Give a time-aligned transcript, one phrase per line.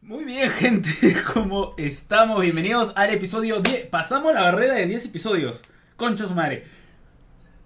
[0.00, 0.90] Muy bien, gente,
[1.34, 2.40] ¿cómo estamos?
[2.40, 3.86] Bienvenidos al episodio 10.
[3.86, 5.62] Pasamos la barrera de 10 episodios.
[5.96, 6.64] Concha su madre.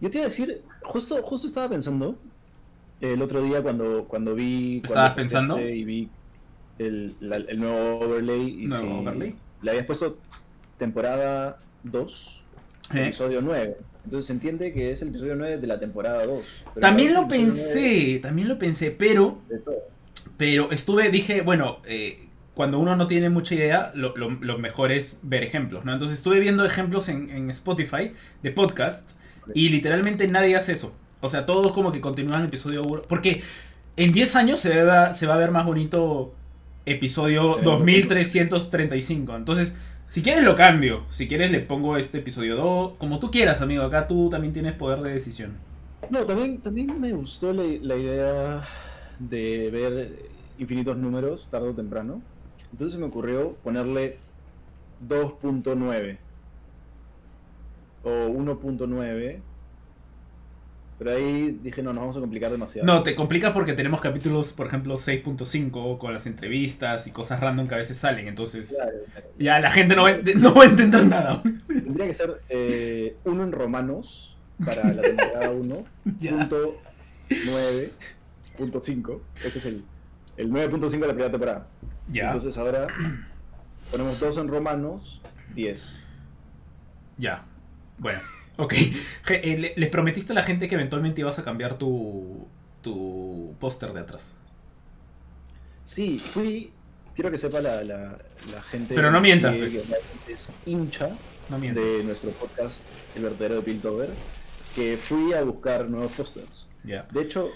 [0.01, 2.19] Yo te iba a decir, justo, justo estaba pensando
[3.01, 4.81] el otro día cuando, cuando vi.
[4.85, 5.61] ¿Estabas pensando?
[5.61, 6.09] Y vi
[6.79, 8.65] el, la- el nuevo overlay.
[8.65, 9.35] Y ¿Nuevo si overlay?
[9.61, 10.19] Le habías puesto
[10.79, 12.43] temporada 2,
[12.95, 13.03] ¿Eh?
[13.05, 13.77] episodio 9.
[14.05, 16.41] Entonces se entiende que es el episodio 9 de la temporada 2.
[16.75, 19.75] Pero También lo pensé, también lo pensé, pero, 9 de todo.
[20.37, 24.93] Pero estuve, dije, bueno, eh, cuando uno no tiene mucha idea, lo, lo- lo mejor
[24.93, 25.93] es ver ejemplos, ¿no?
[25.93, 28.13] Entonces estuve viendo ejemplos en, en Spotify
[28.43, 29.13] de podcast
[29.55, 30.95] y literalmente nadie hace eso.
[31.21, 33.03] O sea, todos como que continúan el episodio 1.
[33.03, 33.43] Porque
[33.97, 36.35] en 10 años se va, se va a ver más bonito
[36.87, 39.37] episodio Eh, 2335.
[39.37, 41.05] Entonces, si quieres lo cambio.
[41.11, 42.95] Si quieres le pongo este episodio 2.
[42.99, 43.83] Como tú quieras, amigo.
[43.85, 45.59] Acá tú también tienes poder de decisión.
[46.11, 48.63] No, también, también me gustó la, la idea
[49.29, 50.19] de ver
[50.59, 52.23] infinitos números tarde o temprano.
[52.71, 54.19] Entonces se me ocurrió ponerle
[55.07, 56.17] 2.9
[58.05, 59.39] o 1.9.
[60.99, 62.87] Pero ahí dije, no, nos vamos a complicar demasiado.
[62.87, 67.67] No, te complicas porque tenemos capítulos, por ejemplo, 6.5 con las entrevistas y cosas random
[67.67, 68.29] que a veces salen.
[68.29, 68.79] Entonces,
[69.39, 70.11] ya la gente no va,
[70.63, 71.43] a entender nada.
[71.67, 75.85] Tendría que ser eh, uno en romanos para la temporada 1.
[77.45, 77.89] 9
[78.59, 79.21] 9.5.
[79.45, 79.85] Ese es el,
[80.37, 81.67] el 9.5 de la primera temporada.
[82.11, 82.87] Ya, Entonces ahora
[83.91, 85.21] ponemos dos en romanos,
[85.55, 85.99] 10.
[87.19, 87.45] ya.
[87.99, 88.21] Bueno,
[88.57, 88.73] ok.
[89.29, 92.47] Eh, le- les prometiste a la gente que eventualmente ibas a cambiar tu,
[92.81, 94.35] tu póster de atrás.
[95.85, 96.73] Sí, fui.
[97.15, 98.17] Quiero que sepa la, la,
[98.53, 98.95] la gente.
[98.95, 99.89] Pero no mientas, que- pues.
[100.27, 101.11] que es hincha
[101.51, 102.81] No de nuestro podcast,
[103.15, 104.09] El verdadero de Piltover,
[104.75, 106.67] que fui a buscar nuevos pósters.
[106.85, 107.07] Ya.
[107.13, 107.51] De hecho,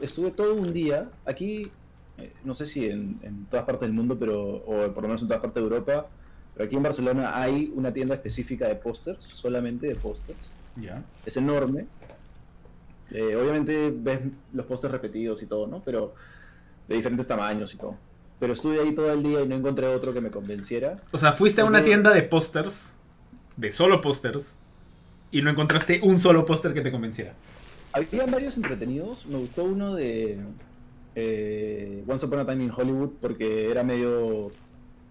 [0.00, 1.70] estuve todo un día aquí,
[2.18, 5.22] eh, no sé si en, en todas partes del mundo, pero o por lo menos
[5.22, 6.06] en todas partes de Europa,
[6.54, 10.38] pero aquí en Barcelona hay una tienda específica de pósters, solamente de pósters.
[10.76, 11.02] Ya.
[11.24, 11.86] es enorme.
[13.10, 14.20] Eh, obviamente ves
[14.52, 15.80] los pósters repetidos y todo, ¿no?
[15.84, 16.14] Pero
[16.88, 17.96] de diferentes tamaños y todo.
[18.40, 21.00] Pero estuve ahí todo el día y no encontré otro que me convenciera.
[21.12, 22.94] O sea, fuiste a una tienda de pósters,
[23.56, 24.58] de solo pósters,
[25.30, 27.34] y no encontraste un solo póster que te convenciera.
[27.96, 29.26] Había varios entretenidos.
[29.26, 30.38] Me gustó uno de
[31.14, 34.50] eh, Once Upon a Time in Hollywood porque era medio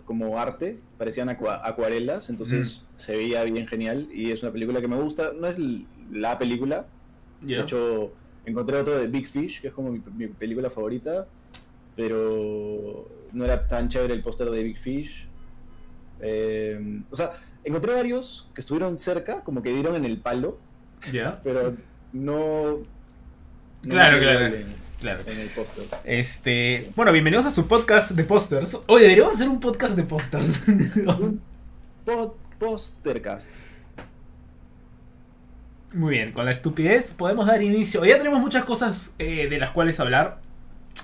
[0.06, 4.88] como arte, parecían acua- acuarelas, entonces se veía bien genial y es una película que
[4.88, 5.32] me gusta.
[5.34, 5.58] No es
[6.12, 6.86] la película.
[7.42, 8.12] De hecho,
[8.46, 11.26] encontré otro de Big Fish, que es como mi, mi película favorita,
[11.96, 15.28] pero no era tan chévere el póster de Big Fish.
[16.22, 20.60] Eh, o sea, encontré varios que estuvieron cerca, como que dieron en el palo,
[21.12, 21.42] ya.
[21.44, 21.76] pero
[22.16, 22.78] no...
[23.84, 24.46] no Claro, claro.
[24.48, 25.22] En, Claro.
[25.28, 25.84] en el póster.
[26.06, 28.80] Este, bueno, bienvenidos a su podcast de pósters.
[28.88, 30.64] Hoy deberíamos hacer un podcast de pósters.
[32.06, 33.50] Pod- Postercast.
[35.94, 38.04] Muy bien, con la estupidez podemos dar inicio.
[38.06, 40.40] Ya tenemos muchas cosas eh, de las cuales hablar,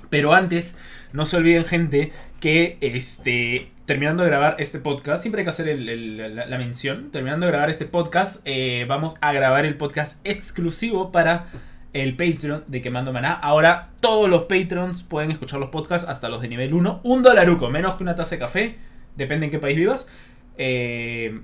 [0.10, 0.78] pero antes
[1.14, 5.78] no se olviden gente que este terminando de grabar este podcast, siempre hay que hacer
[5.78, 11.48] la, mención, terminando de grabar este podcast, eh, vamos a grabar el podcast exclusivo para
[11.94, 13.34] el Patreon de Quemando Maná.
[13.34, 17.70] Ahora todos los Patreons pueden escuchar los podcasts hasta los de nivel 1, un dolaruco,
[17.70, 18.76] menos que una taza de café,
[19.16, 20.10] depende en qué país vivas.
[20.58, 21.42] Eh,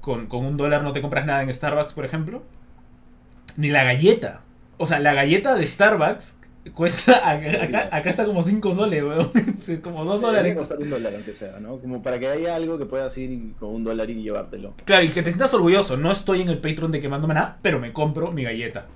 [0.00, 2.42] con, con un dólar no te compras nada en Starbucks, por ejemplo.
[3.56, 4.40] Ni la galleta.
[4.78, 6.37] O sea, la galleta de Starbucks
[6.74, 7.12] cuesta.
[7.30, 9.30] Acá, acá- acá está como 5 soles, weón.
[9.82, 10.54] Como 2 Debería dólares.
[10.56, 11.78] costar un dólar aunque sea, ¿no?
[11.78, 14.74] Como para que haya algo que puedas ir con un dólar y llevártelo.
[14.84, 15.96] Claro, y que te sientas orgulloso.
[15.96, 18.86] No estoy en el Patreon de quemándome nada, pero me compro mi galleta.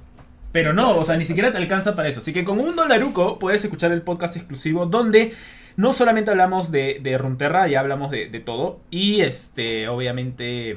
[0.53, 2.21] Pero no, o sea, ni siquiera te alcanza para eso.
[2.21, 5.33] Así que con un dolaruco puedes escuchar el podcast exclusivo donde
[5.77, 8.81] no solamente hablamos de, de Runterra, ya hablamos de, de todo.
[8.91, 10.77] Y este, obviamente,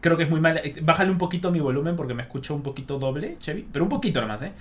[0.00, 0.60] creo que es muy mal.
[0.82, 3.66] Bájale un poquito mi volumen porque me escucho un poquito doble, Chevy.
[3.72, 4.52] Pero un poquito nomás, ¿eh?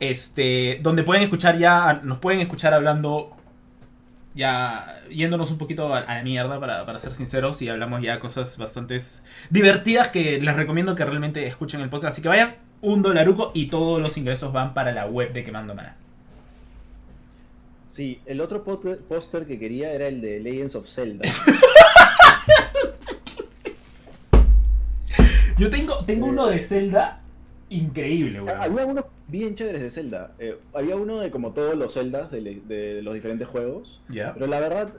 [0.00, 3.36] Este, donde pueden escuchar ya, nos pueden escuchar hablando
[4.34, 8.20] ya yéndonos un poquito a, a la mierda, para, para ser sinceros, y hablamos ya
[8.20, 8.96] cosas bastante
[9.50, 12.12] divertidas que les recomiendo que realmente escuchen el podcast.
[12.14, 15.74] Así que vayan, un dolaruco y todos los ingresos van para la web de Quemando
[15.74, 15.96] Mana.
[17.86, 21.28] Sí, el otro póster que quería era el de Legends of Zelda.
[25.58, 27.18] Yo tengo, tengo uno de Zelda
[27.70, 28.60] increíble, weón.
[28.60, 30.32] Había unos bien chéveres de Zelda.
[30.38, 34.02] Eh, había uno de como todos los Zeldas de, los diferentes juegos.
[34.08, 34.92] Pero la verdad,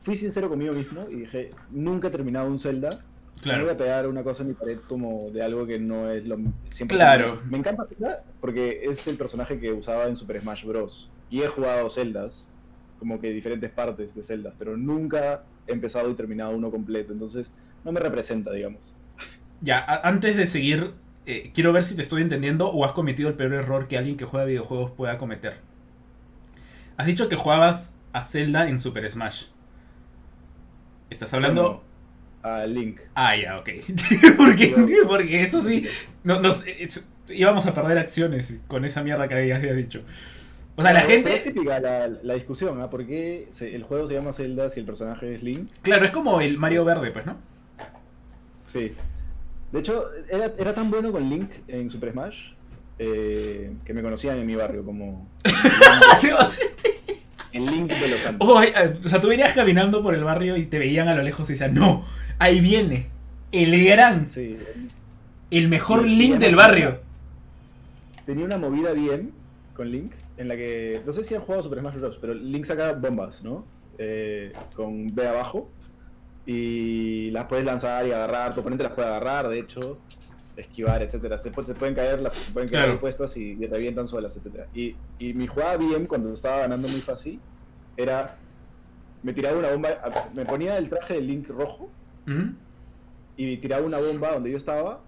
[0.00, 2.90] fui sincero conmigo mismo y dije, nunca he terminado un Zelda.
[2.90, 3.70] No voy claro.
[3.70, 6.38] a pegar una cosa en mi pared como de algo que no es lo
[6.70, 7.42] siempre Claro.
[7.50, 11.10] Me encanta Zelda porque es el personaje que usaba en Super Smash Bros.
[11.30, 12.48] Y he jugado Zeldas.
[12.98, 17.52] como que diferentes partes de Zelda, pero nunca he empezado y terminado uno completo, entonces
[17.84, 18.94] no me representa, digamos.
[19.60, 20.92] Ya, antes de seguir,
[21.26, 24.16] eh, quiero ver si te estoy entendiendo o has cometido el peor error que alguien
[24.16, 25.58] que juega videojuegos pueda cometer.
[26.96, 29.44] Has dicho que jugabas a Zelda en Super Smash.
[31.10, 31.62] ¿Estás hablando?
[31.62, 31.82] Bueno,
[32.42, 33.00] a Link.
[33.14, 33.68] Ah, ya, ok.
[34.36, 34.74] ¿Por qué?
[35.06, 35.86] Porque eso sí,
[36.24, 40.02] no, nos- es- íbamos a perder acciones con esa mierda que habías dicho.
[40.76, 42.90] O sea, la pero Es gente, típica la, la discusión, ¿ah?
[42.90, 45.70] ¿Por qué se- el juego se llama Zelda si el personaje es Link?
[45.82, 47.36] claro, es como el Mario Verde, pues, ¿no?
[48.66, 48.92] Sí.
[49.72, 52.36] De hecho, era, era tan bueno con Link en Super Smash
[52.98, 55.28] eh, que me conocían en mi barrio como
[57.52, 58.48] el Link de los Santos.
[58.48, 61.48] Oh, o sea, tú venías caminando por el barrio y te veían a lo lejos
[61.50, 62.04] y decían, no,
[62.38, 63.08] ahí viene
[63.52, 64.58] el gran, Sí.
[65.50, 67.00] el mejor link del barrio.
[68.26, 69.32] Tenía una movida bien
[69.74, 72.64] con Link en la que, no sé si han jugado Super Smash Bros., pero Link
[72.64, 73.64] saca bombas, ¿no?
[73.98, 75.70] Eh, con B abajo
[76.46, 79.98] y las puedes lanzar y agarrar, tu oponente las puede agarrar, de hecho,
[80.56, 81.36] esquivar, etcétera.
[81.36, 83.00] Se, se pueden caer, las, se pueden quedar Claro.
[83.00, 84.66] puestas y, y revientan solas, etcétera.
[84.74, 87.40] Y, y mi jugada bien cuando estaba ganando muy fácil
[87.96, 88.38] era
[89.22, 89.88] me tiraba una bomba,
[90.34, 91.90] me ponía el traje de Link rojo
[92.26, 92.50] ¿Mm?
[93.36, 95.00] y tiraba una bomba donde yo estaba,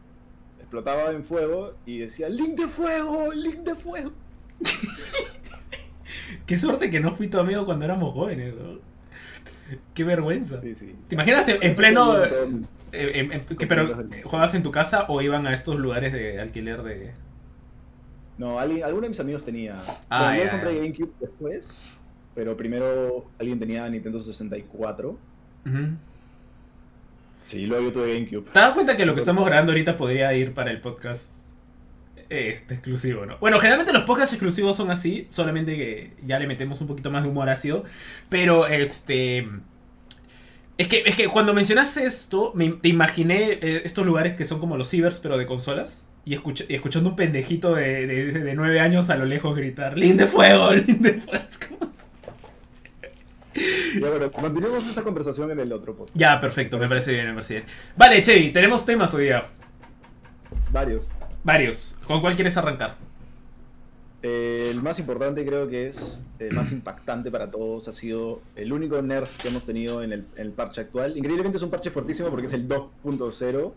[0.58, 4.10] explotaba en fuego y decía Link de fuego, Link de fuego.
[6.46, 8.54] Qué suerte que no fui tu amigo cuando éramos jóvenes.
[8.56, 8.78] ¿no?
[9.94, 10.60] Qué vergüenza.
[10.60, 10.94] Sí, sí.
[11.08, 12.16] ¿Te imaginas en, en pleno...
[12.24, 12.48] eh,
[12.92, 17.12] en- que, pero, ¿Jugabas en tu casa o iban a estos lugares de alquiler de...?
[18.38, 19.74] No, alguien, alguno de mis amigos tenía.
[20.08, 20.74] Ah, yo compré.
[20.76, 21.98] GameCube después,
[22.34, 25.08] pero primero alguien tenía Nintendo 64.
[25.10, 25.76] Ujú.
[27.44, 28.50] Sí, luego yo tuve GameCube.
[28.52, 31.37] ¿Te das cuenta que lo que estamos grabando ahorita podría ir para el podcast
[32.30, 33.38] este exclusivo, ¿no?
[33.38, 37.22] Bueno, generalmente los podcasts exclusivos son así, solamente que ya le metemos un poquito más
[37.22, 37.84] de humor ácido.
[38.28, 39.48] Pero este.
[40.76, 44.60] Es que, es que cuando mencionaste esto, me, te imaginé eh, estos lugares que son
[44.60, 46.08] como los cibers, pero de consolas.
[46.24, 50.16] Y, y escuchando un pendejito de, de, de nueve años a lo lejos gritar: ¡Lin
[50.16, 50.72] de fuego!
[50.74, 51.44] ¡Lin de fuego!
[54.00, 56.16] Ya, bueno, continuemos esta conversación en el otro podcast.
[56.16, 57.66] Ya, perfecto, me parece bien, me parece bien.
[57.96, 59.48] Vale, Chevy, tenemos temas hoy día.
[60.70, 61.08] Varios.
[61.48, 61.96] Varios.
[62.06, 62.96] ¿Con cuál quieres arrancar?
[64.22, 68.70] Eh, el más importante creo que es, el más impactante para todos, ha sido el
[68.70, 71.16] único nerf que hemos tenido en el, en el parche actual.
[71.16, 73.72] Increíblemente es un parche fuertísimo porque es el 2.0,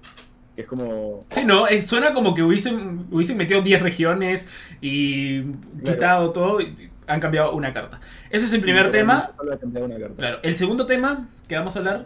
[0.54, 1.26] que es como...
[1.30, 4.50] Sí, no, eh, suena como que hubiesen, hubiesen metido 10 regiones
[4.82, 5.44] y
[5.86, 8.02] quitado todo y han cambiado una carta.
[8.30, 9.32] Ese es el primer tema.
[9.38, 10.16] Solo una carta.
[10.18, 12.06] Claro, el segundo tema que vamos a hablar.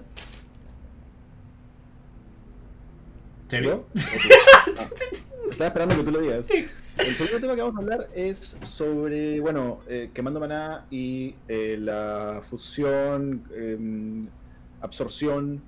[3.48, 3.72] Chevy.
[5.56, 6.48] Estaba esperando que tú lo digas.
[6.50, 11.78] El segundo tema que vamos a hablar es sobre, bueno, eh, quemando maná y eh,
[11.80, 14.28] la fusión, em,
[14.81, 15.62] absorción,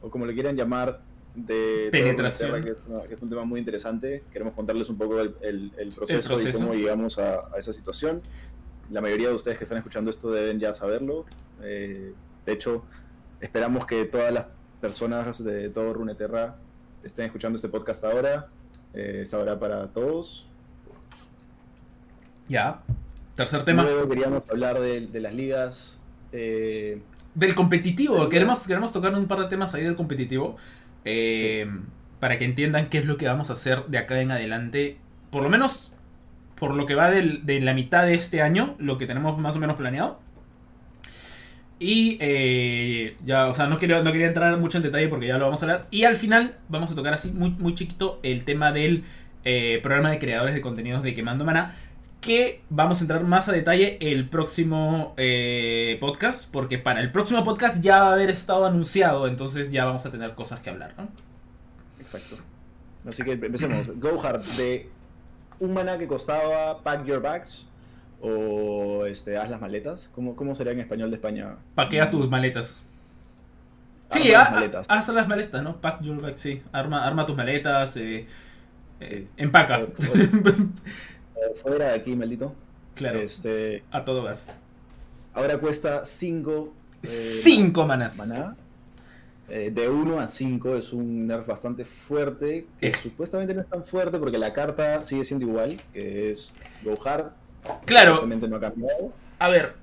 [0.00, 1.00] o como le quieran llamar,
[1.34, 2.50] de Penetración.
[2.50, 4.24] Terra, que es, una- que es un tema muy interesante.
[4.32, 6.58] Queremos contarles un poco el, el- el proceso, proceso.
[6.58, 8.22] y cómo llegamos a, a esa situación.
[8.90, 11.26] La mayoría de ustedes que están escuchando esto deben ya saberlo.
[11.62, 12.12] Eh,
[12.46, 12.84] de hecho,
[13.40, 14.46] esperamos que todas las
[14.80, 16.56] personas de todo Runeterra
[17.04, 18.48] estén escuchando este podcast ahora.
[18.96, 20.46] Eh, hora para todos.
[22.48, 22.82] Ya.
[23.34, 23.82] Tercer tema.
[23.82, 25.98] Luego queríamos hablar de, de las ligas.
[26.32, 27.00] eh,
[27.34, 28.28] Del competitivo.
[28.28, 30.56] Queremos, queremos tocar un par de temas ahí del competitivo.
[31.04, 31.68] eh,
[32.20, 34.96] Para que entiendan qué es lo que vamos a hacer de acá en adelante.
[35.30, 35.92] Por lo menos
[36.58, 38.76] por lo que va del- de la mitad de este año.
[38.78, 40.18] Lo que tenemos más o menos planeado.
[41.78, 45.36] Y eh, ya, o sea, no, quiero, no quería entrar mucho en detalle porque ya
[45.36, 45.86] lo vamos a hablar.
[45.90, 49.04] Y al final vamos a tocar así muy, muy chiquito el tema del
[49.44, 51.74] eh, programa de creadores de contenidos de Quemando Maná.
[52.22, 56.50] Que vamos a entrar más a detalle el próximo eh, podcast.
[56.50, 59.28] Porque para el próximo podcast ya va a haber estado anunciado.
[59.28, 61.08] Entonces ya vamos a tener cosas que hablar, ¿no?
[62.00, 62.36] exacto.
[63.06, 63.88] Así que empecemos.
[64.00, 64.88] Go Hard, de
[65.60, 67.66] un maná que costaba Pack Your Bags
[68.20, 70.08] o este, Haz las maletas.
[70.14, 71.56] ¿Cómo, cómo sería en español de España?
[71.74, 72.80] Paquea tus maletas.
[74.10, 74.86] Sí, Arma las maletas.
[74.88, 75.80] haz las maletas, ¿no?
[75.80, 76.62] Pack your bag, sí.
[76.72, 77.96] Arma, arma tus maletas.
[77.96, 78.26] eh,
[79.00, 79.80] eh, empaca.
[81.38, 82.54] Eh, fuera de aquí, maldito.
[82.94, 83.18] claro.
[83.18, 84.46] Este, A todo gas.
[85.34, 88.16] ahora cuesta 5 Cinco manas.
[88.16, 88.56] maná.
[89.50, 92.94] Eh, de 1 a 5 es un nerf bastante fuerte, que Eh.
[92.94, 97.32] supuestamente no es tan fuerte porque la carta sigue siendo igual, que es Go Hard.
[97.84, 98.72] Claro, no ha
[99.38, 99.74] a ver.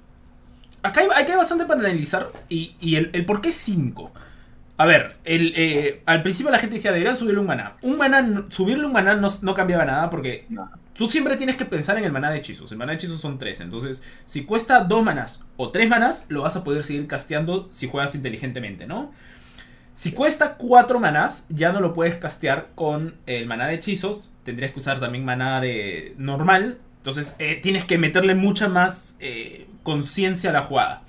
[0.82, 2.32] Acá hay, acá hay bastante para analizar.
[2.50, 4.12] Y, y el, el por qué 5.
[4.78, 7.78] A ver, el, eh, al principio la gente decía, deberían subirle un maná.
[7.84, 10.70] Un maná, subirle un maná no, no cambiaba nada porque No.
[10.96, 12.72] tú siempre tienes que pensar en el maná de hechizos.
[12.72, 13.62] El maná de hechizos son tres.
[13.62, 17.88] Entonces, si cuesta dos manás o tres manás, lo vas a poder seguir casteando si
[17.88, 19.12] juegas inteligentemente, ¿no?
[19.94, 24.32] Si cuesta cuatro manás, ya no lo puedes castear con el maná de hechizos.
[24.44, 26.80] Tendrías que usar también maná de normal.
[27.04, 31.02] Entonces, eh, tienes que meterle mucha más eh, conciencia a la jugada.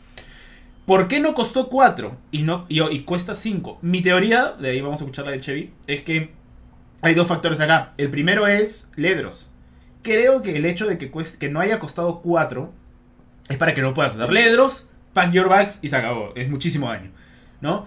[0.86, 3.78] ¿Por qué no costó 4 y, no, y, cuesta 5?
[3.80, 6.32] Mi teoría, de ahí vamos a escuchar la de Chevy, es que
[7.00, 7.92] hay dos factores acá.
[7.96, 9.50] El primero es Ledros.
[10.02, 12.72] Creo que el hecho de que, cueste- que no haya costado 4
[13.48, 16.32] es para que no puedas usar Ledros, pack your bags y se acabó.
[16.34, 17.12] Es muchísimo daño,
[17.60, 17.86] ¿no?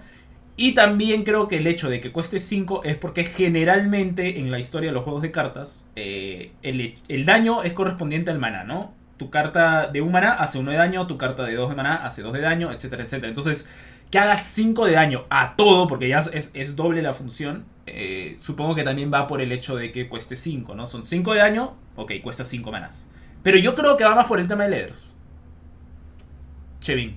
[0.60, 4.58] Y también creo que el hecho de que cueste 5 es porque generalmente en la
[4.58, 8.92] historia de los juegos de cartas eh, el, el daño es correspondiente al mana, ¿no?
[9.18, 12.04] Tu carta de un mana hace 1 de daño, tu carta de 2 de mana
[12.04, 13.28] hace 2 de daño, etcétera, etcétera.
[13.28, 13.70] Entonces,
[14.10, 18.36] que hagas 5 de daño a todo, porque ya es, es doble la función, eh,
[18.40, 20.86] supongo que también va por el hecho de que cueste 5, ¿no?
[20.86, 23.08] Son 5 de daño, ok, cuesta 5 manas.
[23.44, 25.04] Pero yo creo que va más por el tema de Ledros.
[26.80, 27.16] Chevin.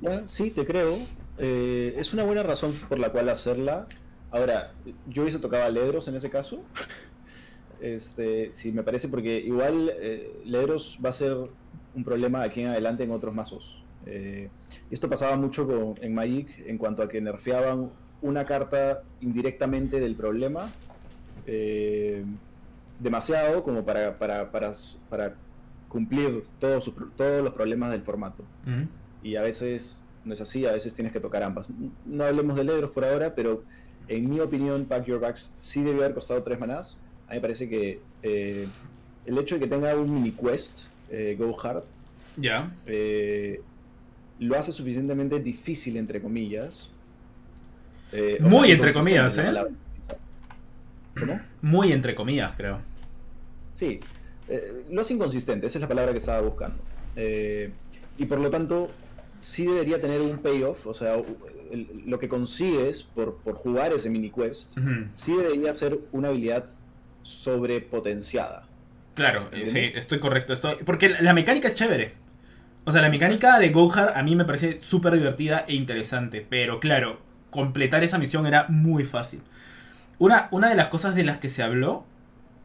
[0.00, 0.96] Ya, sí, te creo.
[1.38, 3.86] Eh, es una buena razón por la cual hacerla.
[4.30, 4.72] Ahora,
[5.08, 6.60] yo hubiese tocado a Ledros en ese caso.
[7.80, 11.36] Este, sí, me parece porque igual eh, Ledros va a ser
[11.94, 13.82] un problema aquí en adelante en otros mazos.
[14.06, 14.48] Eh,
[14.90, 17.90] esto pasaba mucho con- en Magic en cuanto a que nerfeaban
[18.22, 20.70] una carta indirectamente del problema
[21.46, 22.24] eh,
[23.00, 24.72] demasiado como para, para, para,
[25.10, 25.34] para
[25.90, 28.44] cumplir todos, sus todos los problemas del formato
[29.22, 31.68] y a veces no es así, a veces tienes que tocar ambas.
[32.06, 33.62] No hablemos de Ledros por ahora, pero
[34.08, 36.96] en mi opinión, Pack Your Bags sí debió haber costado tres manás.
[37.26, 38.66] A mí me parece que eh,
[39.26, 41.84] el hecho de que tenga un mini quest, eh, Go Hard,
[42.36, 42.70] Ya.
[42.86, 43.60] eh,
[44.38, 46.90] lo hace suficientemente difícil, entre comillas.
[48.12, 49.66] Eh, Muy sea, entre comillas, la ¿eh?
[51.18, 51.40] ¿Cómo?
[51.62, 52.80] Muy entre comillas, creo.
[53.74, 54.00] Sí,
[54.90, 56.76] lo hace inconsistente, esa es la palabra que estaba buscando.
[57.16, 58.90] Y por lo tanto,
[59.44, 61.16] sí debería tener un payoff, o sea,
[61.70, 64.72] el- lo que consigues por, por jugar ese mini quest,
[65.14, 66.64] sí debería ser una habilidad
[67.22, 68.64] sobrepotenciada.
[69.14, 69.70] Claro, eh, ¿Entiendes?
[69.72, 70.52] sí, estoy correcto.
[70.54, 70.76] Estoy...
[70.84, 72.14] Porque la- la mecánica es chévere.
[72.84, 76.44] O sea, la mecánica de Gohar a mí me parece súper divertida e interesante.
[76.48, 77.20] Pero claro,
[77.50, 79.40] completar esa misión era muy fácil.
[80.18, 82.04] Una, una de las cosas de las que se habló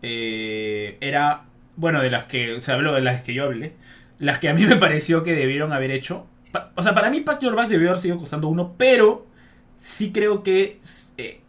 [0.01, 1.43] eh, era.
[1.75, 3.73] Bueno, de las que se habló, de las que yo hablé.
[4.17, 6.25] Las que a mí me pareció que debieron haber hecho.
[6.51, 9.27] Pa- o sea, para mí Pack Your Bag debió haber sido costando uno, pero
[9.77, 10.79] sí creo que
[11.17, 11.41] eh,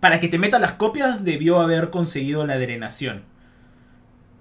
[0.00, 3.22] para que te metan las copias debió haber conseguido la drenación.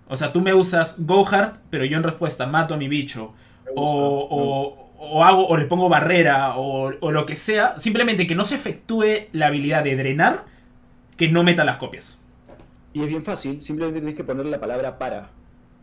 [0.08, 3.34] O sea, tú me usas Go Hard, pero yo en respuesta mato a mi bicho.
[3.76, 7.78] O, o- o hago, o le pongo barrera, o, o lo que sea.
[7.80, 10.46] Simplemente que no se efectúe la habilidad de drenar,
[11.18, 12.22] que no meta las copias.
[12.94, 15.30] Y es bien fácil, simplemente tienes que ponerle la palabra para.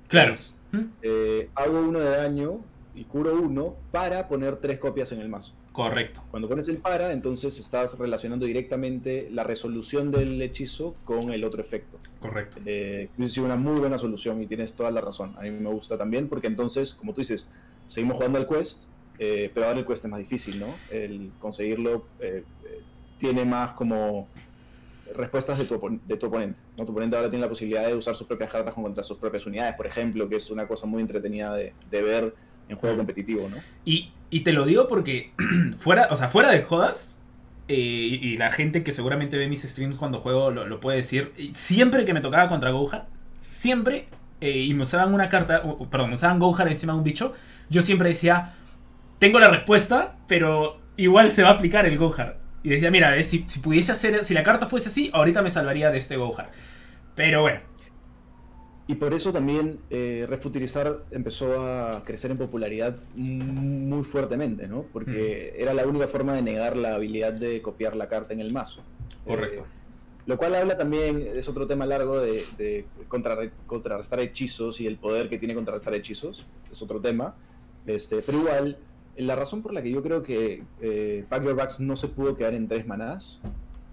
[0.09, 0.35] Claro.
[0.73, 0.85] ¿Mm?
[1.03, 2.61] eh, hago uno de daño
[2.95, 5.53] y curo uno para poner tres copias en el mazo.
[5.73, 6.23] Correcto.
[6.31, 11.61] Cuando pones el para, entonces estás relacionando directamente la resolución del hechizo con el otro
[11.61, 11.99] efecto.
[12.19, 12.59] Correcto.
[12.67, 15.35] Eh, sido una muy buena solución y tienes toda la razón.
[15.39, 17.47] A mí me gusta también porque entonces, como tú dices,
[17.87, 18.85] seguimos jugando al quest,
[19.19, 20.67] eh, pero ahora el quest es más difícil, ¿no?
[20.91, 22.81] El conseguirlo eh, eh,
[23.19, 24.27] tiene más como
[25.15, 26.59] respuestas de tu, opon- de tu oponente.
[26.79, 26.85] ¿no?
[26.85, 29.75] Tu oponente ahora tiene la posibilidad de usar sus propias cartas contra sus propias unidades,
[29.75, 32.35] por ejemplo, que es una cosa muy entretenida de, de ver
[32.71, 33.57] en juego competitivo, ¿no?
[33.85, 35.33] Y, y te lo digo porque
[35.77, 37.21] fuera, o sea, fuera de jodas,
[37.73, 42.05] eh, y la gente que seguramente ve mis streams cuando juego lo, puede decir, siempre
[42.05, 43.07] que me tocaba contra Gohar,
[43.43, 44.09] siempre,
[44.41, 47.33] eh, y me usaban una carta, perdón, me usaban Gohar encima de un bicho,
[47.69, 48.55] yo siempre decía,
[49.21, 52.39] tengo la respuesta, pero igual se va a aplicar el Gohar.
[52.65, 55.51] Y decía, mira, eh, si, si pudiese hacer, si la carta fuese así, ahorita me
[55.51, 56.51] salvaría de este Gohar.
[57.15, 57.61] Pero bueno,
[58.87, 64.85] Y por eso también eh, Refutilizar empezó a crecer en popularidad muy fuertemente, ¿no?
[64.93, 68.53] Porque era la única forma de negar la habilidad de copiar la carta en el
[68.53, 68.83] mazo.
[69.25, 69.63] correcto.
[69.63, 69.65] Eh,
[70.27, 74.97] lo cual habla también, es otro tema largo, de, de contrarre- contrarrestar hechizos y el
[74.97, 76.47] poder que tiene contrarrestar hechizos.
[76.71, 77.35] Es otro tema.
[77.87, 78.79] Este, pero igual,
[79.17, 82.37] la razón por la que yo creo que eh, Pack Your Bags no se pudo
[82.37, 83.41] quedar en tres manás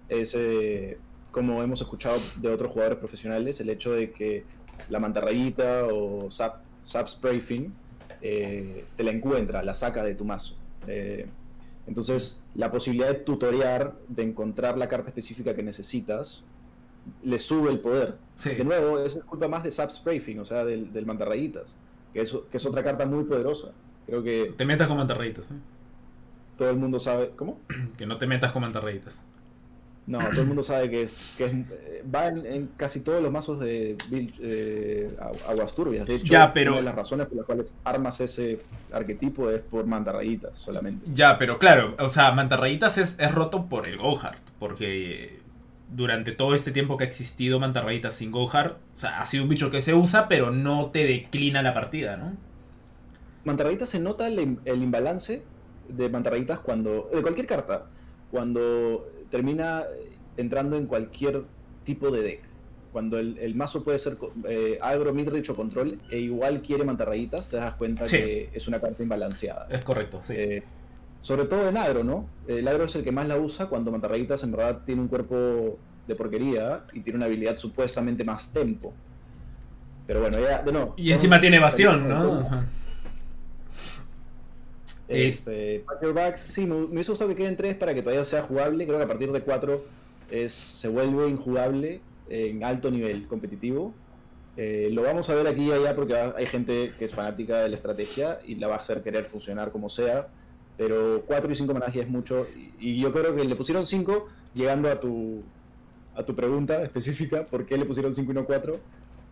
[0.08, 0.98] es, eh,
[1.32, 4.44] como hemos escuchado de otros jugadores profesionales, el hecho de que
[4.88, 7.72] la mantarrayita o Zap, Zap Sprayfin
[8.22, 10.56] eh, te la encuentra, la saca de tu mazo.
[10.86, 11.26] Eh,
[11.86, 16.44] entonces, la posibilidad de tutorear, de encontrar la carta específica que necesitas,
[17.22, 18.16] le sube el poder.
[18.36, 18.50] Sí.
[18.50, 21.76] De nuevo, eso es culpa más de Zap Sprayfin, o sea, del, del mantarrayitas,
[22.12, 23.72] que es, que es otra carta muy poderosa.
[24.06, 25.46] Creo que Te metas con mantarrayitas.
[25.46, 25.54] ¿eh?
[26.58, 27.30] todo el mundo sabe.
[27.36, 27.60] ¿Cómo?
[27.96, 29.22] Que no te metas con mantarrayitas.
[30.08, 33.22] No, todo el mundo sabe que es que es, eh, va en, en casi todos
[33.22, 36.06] los mazos de Bill- eh, Agu- Aguas Turbias.
[36.06, 38.58] De hecho, Ya, pero- una de las razones por las cuales armas ese
[38.90, 41.04] arquetipo es por mantarrayitas solamente.
[41.12, 44.38] Ya, pero claro, o sea, mantarrayitas es, es roto por el Gohard.
[44.58, 45.38] Porque
[45.94, 49.48] durante todo este tiempo que ha existido mantarrayitas sin Gohard, o sea, ha sido un
[49.50, 52.32] bicho que se usa, pero no te declina la partida, ¿no?
[53.44, 55.42] Mantarrayitas se nota el, el imbalance
[55.88, 57.10] de mantarrayitas cuando.
[57.14, 57.86] de cualquier carta.
[58.30, 59.84] Cuando termina
[60.36, 61.42] entrando en cualquier
[61.84, 62.40] tipo de deck.
[62.92, 64.16] Cuando el, el mazo puede ser
[64.48, 68.16] eh, agro, midrange o control, e igual quiere mantarrayitas, te das cuenta Sí.
[68.16, 69.66] que es una carta imbalanceada.
[69.70, 70.34] Es correcto, sí.
[70.36, 70.62] Eh,
[71.20, 72.28] sobre todo en agro, ¿no?
[72.46, 75.76] El agro es el que más la usa cuando Mantarrayitas en verdad tiene un cuerpo
[76.06, 78.94] de porquería y tiene una habilidad supuestamente más tempo.
[80.06, 80.94] Pero bueno, ya, de nuevo.
[80.96, 82.38] y encima tiene evasión, ¿no?
[82.38, 82.64] O sea,
[85.08, 85.84] Este,
[86.14, 88.86] Bags, sí, me, me hubiese gustado que queden tres para que todavía sea jugable.
[88.86, 89.82] Creo que a partir de cuatro
[90.30, 93.94] es, se vuelve injugable en alto nivel competitivo.
[94.56, 97.68] Eh, lo vamos a ver aquí y allá porque hay gente que es fanática de
[97.68, 100.28] la estrategia y la va a hacer querer funcionar como sea.
[100.76, 102.46] Pero 4 y 5 manas ya es mucho.
[102.54, 105.42] Y, y yo creo que le pusieron 5, llegando a tu,
[106.14, 108.78] a tu pregunta específica, ¿por qué le pusieron 5 y no 4?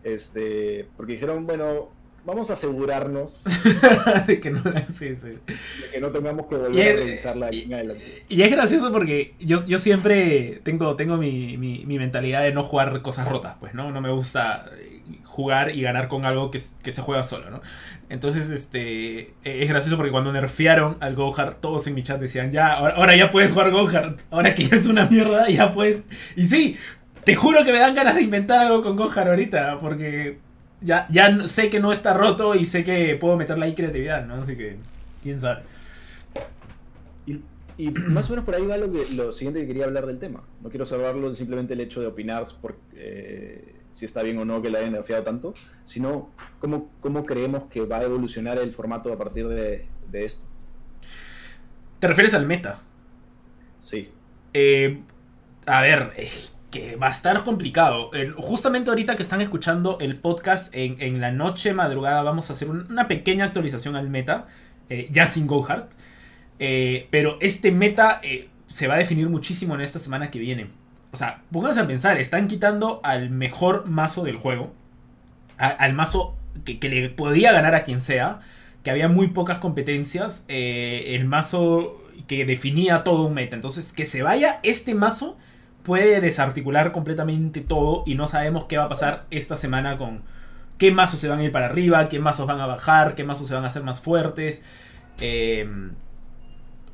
[0.04, 1.90] Este, porque dijeron, bueno,
[2.26, 3.44] vamos a asegurarnos
[4.26, 5.28] de que no sí, sí.
[5.28, 8.22] de que no tengamos que volver a es- revisarla aquí y- en adelante.
[8.28, 12.62] Y es gracioso porque yo, yo siempre tengo, tengo mi, mi- mi mentalidad de no
[12.64, 13.90] jugar cosas rotas, pues, ¿no?
[13.92, 14.66] No me gusta
[15.24, 17.60] jugar y ganar con algo que, que se juega solo, ¿no?
[18.08, 22.50] Entonces, este, eh, es gracioso porque cuando nerfearon al Gohard, todos en mi chat decían,
[22.52, 26.04] ya, ahora, ahora ya puedes jugar Gohard, ahora que ya es una mierda, ya puedes...
[26.36, 26.76] Y sí,
[27.24, 30.38] te juro que me dan ganas de inventar algo con Gohard ahorita, porque
[30.80, 34.42] ya, ya sé que no está roto y sé que puedo meterle ahí creatividad, ¿no?
[34.42, 34.76] Así que,
[35.22, 35.62] quién sabe.
[37.26, 37.40] Y,
[37.78, 40.18] y más o menos por ahí va lo, que- lo siguiente que quería hablar del
[40.18, 40.42] tema.
[40.62, 44.62] No quiero salvarlo simplemente el hecho de opinar por, eh, si está bien o no
[44.62, 45.54] que la hayan nerfeado tanto,
[45.84, 46.30] sino
[46.60, 50.44] cómo, cómo creemos que va a evolucionar el formato a partir de, de esto.
[51.98, 52.80] ¿Te refieres al meta?
[53.80, 54.10] Sí.
[54.52, 55.00] Eh,
[55.66, 58.10] a ver, es que va a estar complicado.
[58.36, 62.86] Justamente ahorita que están escuchando el podcast en, la noche madrugada vamos a hacer un-
[62.90, 64.46] una pequeña actualización al meta,
[64.90, 65.86] eh, ya sin Gohard.
[66.58, 70.68] Eh, pero este meta eh, se va a definir muchísimo en esta semana que viene.
[71.12, 74.74] O sea, pónganse a pensar, están quitando al mejor mazo del juego.
[75.58, 78.40] al mazo que, que le podía ganar a quien sea.
[78.82, 80.44] Que había muy pocas competencias.
[80.48, 83.56] eh, el mazo que definía todo un meta.
[83.56, 85.38] Entonces, que se vaya este mazo
[85.86, 88.02] puede desarticular completamente todo.
[88.06, 90.22] Y no sabemos qué va a pasar esta semana con
[90.78, 93.48] qué mazos se van a ir para arriba, qué mazos van a bajar, qué mazos
[93.48, 94.64] se van a hacer más fuertes.
[95.20, 95.66] Eh,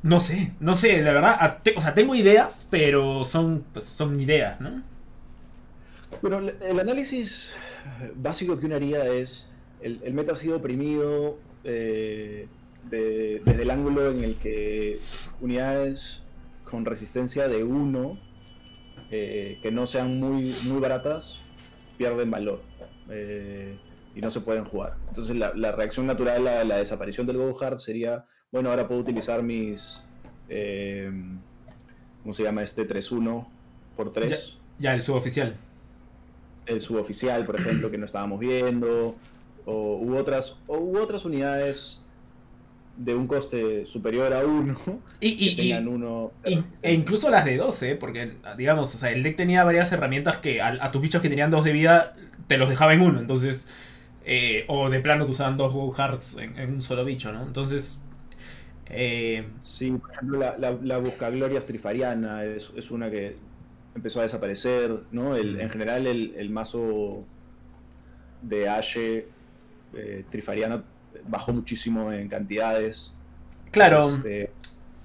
[0.03, 4.59] no sé, no sé, la verdad, o sea, tengo ideas, pero son, pues, son ideas,
[4.59, 4.83] ¿no?
[6.21, 7.53] Bueno, el análisis
[8.15, 9.47] básico que uno haría es,
[9.81, 12.47] el, meta ha sido oprimido eh,
[12.89, 14.99] de- desde el ángulo en el que
[15.41, 16.21] unidades
[16.69, 18.17] con resistencia de 1,
[19.61, 21.39] que no sean muy, muy baratas,
[21.97, 22.61] pierden valor
[23.09, 23.77] eh,
[24.15, 24.95] y no se pueden jugar.
[25.09, 29.43] Entonces la, la reacción natural a la desaparición del Gohard sería, bueno, ahora puedo utilizar
[29.43, 30.01] mis,
[30.49, 31.11] eh,
[32.21, 32.87] ¿cómo se llama este?
[32.87, 33.47] 3-1
[33.95, 35.55] por 3 Ya, el suboficial.
[36.65, 39.15] el suboficial, por ejemplo, que no estábamos viendo,
[39.65, 41.99] o u otras, o u otras unidades
[42.97, 44.77] de un coste superior a uno,
[45.19, 46.31] Y, que y- y- uno.
[46.45, 50.37] y- e incluso las de 12, porque, digamos, o sea, el deck tenía varias herramientas
[50.37, 52.15] que a, a tus bichos que tenían 2 de vida
[52.47, 53.67] te los dejaba en uno, entonces...
[54.25, 57.43] eh, o de plano te usaban dos Go Hearts en, en un solo bicho, ¿no?
[57.43, 58.03] Entonces...
[58.87, 61.59] eh, Sí, por ejemplo, la, la, la Buscagloria
[62.45, 63.35] es, es una que
[63.95, 65.35] empezó a desaparecer, ¿no?
[65.35, 67.19] El, en general, el, el mazo
[68.41, 69.27] de Ashe
[69.93, 70.83] eh, Trifariana
[71.27, 73.11] bajó muchísimo en cantidades.
[73.71, 74.51] claro, Este,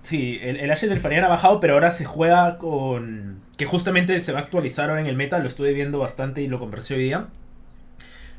[0.02, 3.40] Sí, el, el Ashe del Farian ha bajado, pero ahora se juega con.
[3.56, 6.46] Que justamente se va a actualizar ahora en el meta, lo estuve viendo bastante y
[6.46, 7.26] lo conversé hoy día.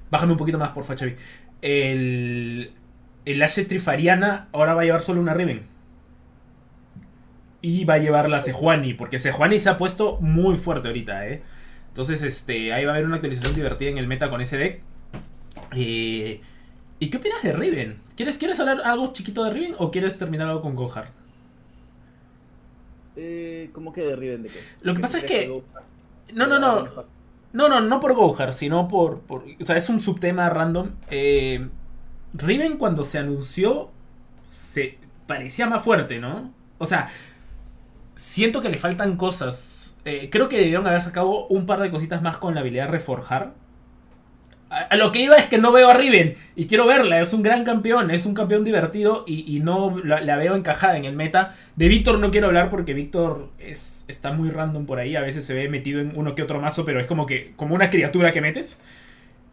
[0.10, 1.16] Bájame un poquito más, por Chavi.
[1.62, 2.72] El.
[3.26, 5.68] El Ashe Trifariana ahora va a llevar solo una Riven.
[7.62, 11.44] Y va a llevar la Sejuani, porque Sejuani se ha puesto muy fuerte ahorita, ¿eh?
[11.90, 14.82] Entonces, este, ahí va a haber una actualización divertida en el meta con ese deck.
[15.76, 16.42] Eh,
[17.00, 18.00] ¿Y qué opinas de Riven?
[18.16, 21.10] ¿Quieres, ¿Quieres hablar algo chiquito de Riven o quieres terminar algo con Gohard?
[23.16, 24.60] eh, ¿Cómo que derriben de qué?
[24.82, 25.62] Lo que pasa es que-
[26.34, 26.88] No, no, no.
[27.52, 30.92] No, no, no por Gohar, sino por, por- O sea, es un subtema random.
[31.10, 31.68] Eh,
[32.34, 33.90] Riven cuando se anunció
[34.48, 36.54] se parecía más fuerte, ¿no?
[36.78, 37.10] O sea,
[38.16, 39.96] siento que le faltan cosas.
[40.06, 42.92] Eh, creo que debieron haber sacado un par de cositas más con la habilidad de
[42.92, 43.54] reforjar.
[44.70, 47.20] A, lo que iba es que no veo a Riven y quiero verla.
[47.22, 51.16] Es un gran campeón, es un campeón divertido y, no la, veo encajada en el
[51.16, 51.56] meta.
[51.76, 55.16] De Víctor no quiero hablar porque Víctor es, está muy random por ahí.
[55.16, 57.74] A veces se ve metido en uno que otro mazo, pero es como que como
[57.74, 58.80] una criatura que metes.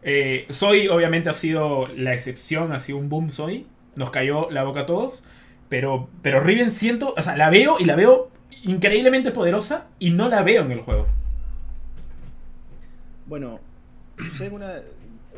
[0.03, 3.65] Eh, Soy, obviamente, ha sido la excepción, ha sido un boom Soy.
[3.95, 5.25] Nos cayó la boca a todos.
[5.67, 8.29] Pero, pero Riven siento, o sea, la veo y la veo
[8.63, 11.07] increíblemente poderosa y no la veo en el juego.
[13.25, 13.59] Bueno,
[14.51, 14.73] una,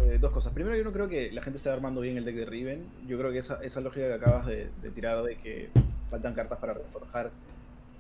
[0.06, 0.54] eh, dos cosas.
[0.54, 2.86] Primero, yo no creo que la gente esté armando bien el deck de Riven.
[3.08, 5.70] Yo creo que esa, esa lógica que acabas de, tirar de que
[6.10, 7.32] faltan cartas para reforjar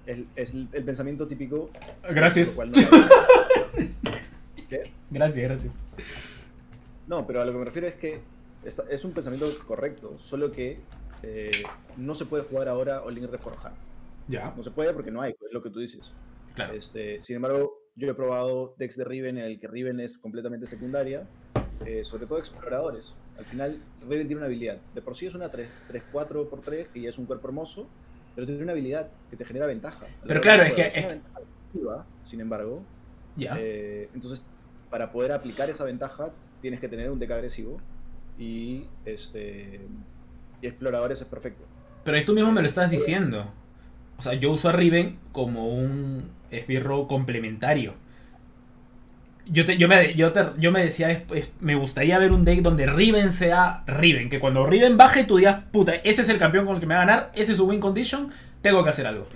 [0.06, 1.70] es, es el, pensamiento típico.
[2.10, 2.58] Gracias.
[4.70, 4.92] ¿Qué?
[5.10, 5.80] Gracias, gracias.
[7.08, 8.20] No, pero a lo que me refiero es que
[8.64, 10.80] es un pensamiento correcto, solo que
[11.24, 11.52] eh,
[11.98, 13.74] no se puede jugar ahora o Link Reforjar.
[14.28, 14.54] Ya.
[14.56, 16.12] No se puede porque no hay, es lo que tú dices.
[16.54, 16.74] Claro.
[16.74, 20.68] Este, sin embargo, yo he probado decks de Riven en el que Riven es completamente
[20.68, 21.28] secundaria
[21.86, 23.13] eh, sobre todo exploradores.
[23.38, 24.78] Al final, Raven tiene una habilidad.
[24.94, 27.88] De por sí es una 3-4 por 3, que ya es un cuerpo hermoso,
[28.36, 30.06] pero tiene una habilidad que te genera ventaja.
[30.26, 30.92] Pero claro, es que...
[30.94, 31.08] Es...
[32.30, 32.84] sin embargo.
[33.36, 33.56] Ya.
[33.58, 34.44] Eh, entonces,
[34.89, 37.80] para poder aplicar esa ventaja, tienes que tener un deck agresivo.
[38.38, 39.82] Y, este,
[40.62, 41.63] y exploradores es perfecto.
[42.04, 43.52] Pero tú mismo me lo estás diciendo.
[44.18, 47.94] O sea, yo uso a Riven como un esbirro complementario
[49.52, 51.26] yo, yo, me, yo, yo me decía,
[51.60, 54.30] me gustaría ver un deck donde Riven sea Riven.
[54.30, 56.96] Que cuando Riven baje, tú digas, puta, ese es el campeón con el que me
[56.96, 58.32] va a ganar, ese es su win condition,
[58.62, 59.28] tengo que hacer algo.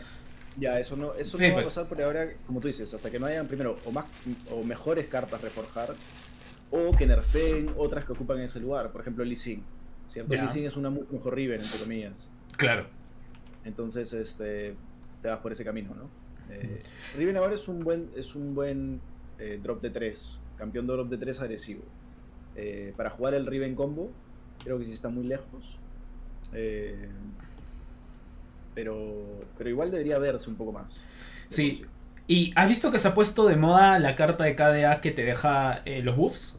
[0.57, 1.65] Ya, eso no, eso no va a pues.
[1.65, 4.05] pasar por ahora, como tú dices, hasta que no hayan primero o más
[4.51, 5.89] o mejores cartas reforjar
[6.69, 8.91] o que nerfeen otras que ocupan ese lugar.
[8.91, 9.63] Por ejemplo, Lee Sin.
[10.09, 10.33] ¿Cierto?
[10.33, 12.27] Lee Sin es una mejor Riven, entre comillas.
[12.55, 12.85] Claro.
[13.65, 14.75] Entonces, este,
[15.21, 16.09] te vas por ese camino, ¿no?
[16.51, 16.83] Eh,
[17.17, 19.01] Riven ahora es un buen, es un buen
[19.39, 21.83] eh, drop de 3, campeón de drop de 3 agresivo.
[22.55, 24.11] Eh, para jugar el Riven combo,
[24.63, 25.77] creo que sí está muy lejos.
[26.53, 27.09] Eh,
[28.75, 30.99] pero, pero igual debería verse un poco más.
[31.49, 31.83] Sí.
[32.27, 35.23] ¿Y has visto que se ha puesto de moda la carta de KDA que te
[35.23, 36.57] deja los buffs?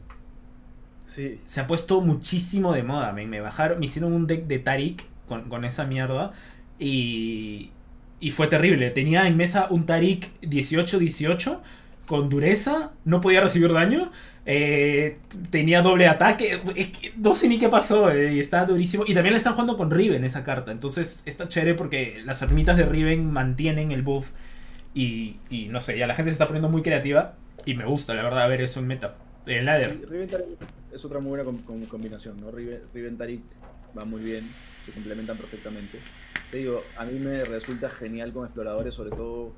[1.05, 1.41] Sí.
[1.45, 3.11] Se ha puesto muchísimo de moda.
[3.13, 6.33] Me, bajaron, me hicieron un deck de Tarik con, con esa mierda.
[6.77, 7.71] Y,
[8.19, 8.89] y fue terrible.
[8.91, 11.59] Tenía en mesa un Tarik 18-18
[12.05, 14.11] con dureza, no podía recibir daño,
[14.45, 15.17] eh,
[15.49, 16.59] tenía doble ataque,
[17.17, 19.03] no sé ni qué pasó, eh, y está durísimo.
[19.07, 22.77] Y también le están jugando con Riven esa carta, entonces está chévere porque las ermitas
[22.77, 24.31] de Riven mantienen el buff
[24.93, 25.39] y,
[25.69, 27.33] no sé, ya la gente se está poniendo muy creativa
[27.65, 29.15] y me gusta, la verdad, ver eso en meta.
[29.45, 30.07] El ladder.
[30.09, 30.29] Riven
[30.93, 31.43] es otra muy buena
[31.89, 32.51] combinación, ¿no?
[32.51, 33.41] Riven Tarik
[33.97, 34.43] va muy bien,
[34.85, 35.99] se complementan perfectamente.
[36.51, 39.53] Te digo, a mí me resulta genial con exploradores, sobre todo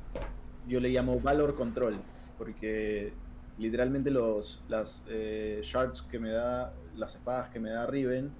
[0.68, 1.98] yo le llamo Valor Control
[2.38, 3.14] porque
[3.58, 8.32] literalmente los, las eh, shards que me da, las espadas que me da Riven,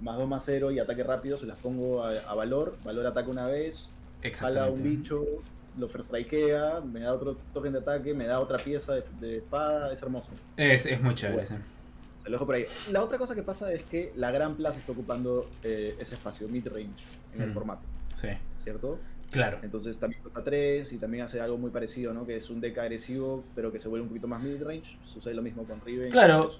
[0.00, 3.46] más 2 más 0 y ataque rápido, se las pongo a, valor, valor ataca una
[3.46, 3.88] vez,
[4.34, 5.24] jala un bicho,
[5.78, 9.92] lo first strikea, me da otro token de ataque, me da otra pieza de, espada,
[9.92, 10.30] es hermoso.
[10.56, 11.54] Es, es muy chévere, Se
[12.24, 12.64] lo dejo por ahí.
[12.90, 16.48] La otra cosa que pasa es que la Gran Plaza está ocupando eh, ese espacio,
[16.48, 16.90] mid-range,
[17.34, 17.54] en el mm.
[17.54, 17.82] formato.
[18.20, 18.28] Sí.
[18.64, 18.98] ¿Cierto?
[19.32, 19.58] Claro.
[19.62, 22.26] Entonces también cuesta 3 y también hace algo muy parecido, ¿no?
[22.26, 24.98] Que es un deck agresivo, pero que se vuelve un poquito más mid-range.
[25.04, 26.10] Sucede lo mismo con Riven.
[26.10, 26.50] Claro.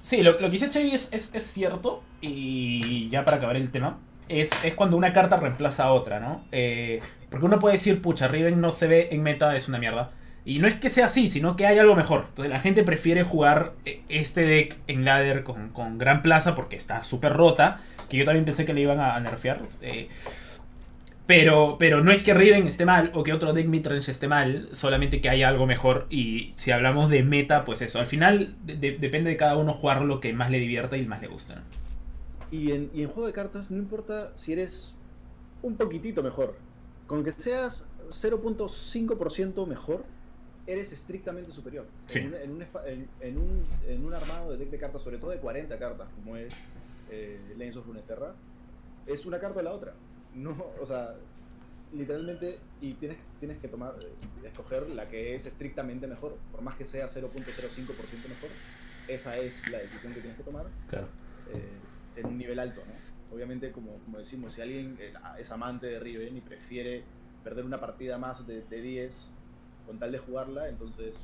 [0.00, 2.02] Sí, lo, que dice Chevy es, es, cierto.
[2.20, 6.44] Y ya para acabar el tema, es, cuando una carta reemplaza a otra, ¿no?
[6.52, 10.12] Eh, porque uno puede decir, pucha, Riven no se ve en meta, es una mierda.
[10.44, 12.26] Y no es que sea así, sino que hay algo mejor.
[12.28, 16.76] Entonces la gente prefiere jugar eh, este deck en ladder con, con gran plaza porque
[16.76, 17.80] está súper rota.
[18.08, 19.60] Que yo también pensé que le iban a nerfear.
[19.82, 20.08] Eh,
[21.26, 24.68] pero, pero no es que Riven esté mal o que otro deck midrange esté mal,
[24.72, 26.06] solamente que hay algo mejor.
[26.10, 28.00] Y si hablamos de meta, pues eso.
[28.00, 31.28] Al final depende de cada uno jugar lo que más le divierta y más le
[31.28, 31.62] gusta.
[32.50, 34.94] Y, en, y en juego de cartas no importa si eres
[35.62, 36.56] un poquitito mejor.
[37.06, 40.04] Con que seas 0.5% mejor,
[40.66, 41.86] eres estrictamente superior.
[42.06, 42.18] Sí.
[42.18, 42.62] En, un,
[43.20, 46.36] en, un, en, un, armado de deck de cartas, sobre todo de 40 cartas, como
[46.36, 46.52] es
[47.10, 48.34] eh, of Runeterra,
[49.06, 49.94] es una carta de la otra
[50.34, 51.14] no, o sea,
[51.92, 56.76] literalmente, y tienes, tienes que tomar, eh, escoger la que es estrictamente mejor, por más
[56.76, 57.30] que sea 0.05%
[58.28, 58.50] mejor,
[59.08, 61.08] esa es la decisión que tienes que tomar claro.
[61.52, 63.34] Eh, en un nivel alto, ¿no?
[63.34, 67.02] Obviamente, como, como decimos, si alguien eh, es amante de Riven y prefiere
[67.42, 69.28] perder una partida más de, de 10
[69.86, 71.14] con tal de jugarla, entonces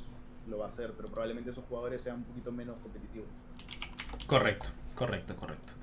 [0.48, 3.28] lo va a hacer, pero probablemente esos jugadores sean un poquito menos competitivos.
[4.26, 5.74] Correcto, correcto, correcto.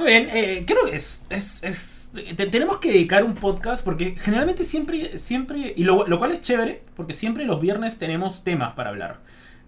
[0.00, 4.14] Muy bien, eh, creo que es, es, es te- tenemos que dedicar un podcast porque
[4.16, 8.72] generalmente siempre, siempre, y lo, lo cual es chévere, porque siempre los viernes tenemos temas
[8.72, 9.18] para hablar,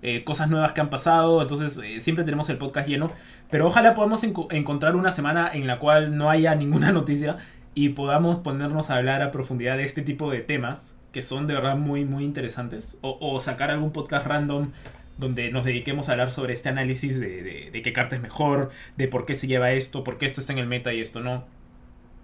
[0.01, 3.12] eh, cosas nuevas que han pasado, entonces eh, siempre tenemos el podcast lleno,
[3.51, 7.37] pero ojalá podamos enco- encontrar una semana en la cual no haya ninguna noticia
[7.75, 11.53] y podamos ponernos a hablar a profundidad de este tipo de temas que son de
[11.53, 14.71] verdad muy, muy interesantes, o, o sacar algún podcast random
[15.18, 18.70] donde nos dediquemos a hablar sobre este análisis de, de- de qué carta es mejor,
[18.96, 21.20] de por qué se lleva esto, por qué esto está en el meta y esto
[21.20, 21.44] no.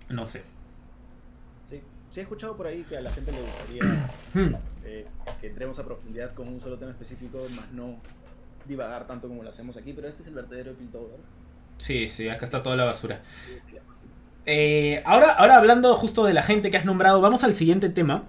[0.08, 0.42] No sé.
[1.68, 1.80] Sí,
[2.12, 4.54] sí he escuchado por ahí que a la gente le gustaría Hmm.
[4.84, 5.06] eh,
[5.40, 7.96] que entremos a profundidad con un solo tema específico, más no
[8.66, 11.18] divagar tanto como lo hacemos aquí, pero este es el verdadero Piltover.
[11.78, 13.22] Sí, sí, acá está toda la basura.
[14.46, 18.24] Eh, ahora, ahora hablando justo de la gente que has nombrado, vamos al siguiente tema,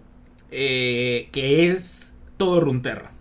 [0.52, 3.12] eh, que es todo Runterra.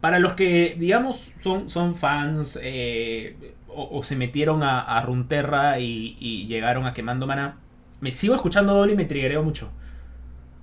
[0.00, 5.78] Para los que, digamos, son, son fans eh, o, o se metieron a, a Runterra
[5.78, 7.58] y, y llegaron a Quemando Maná,
[8.00, 9.70] me sigo escuchando doble y me triggereo mucho.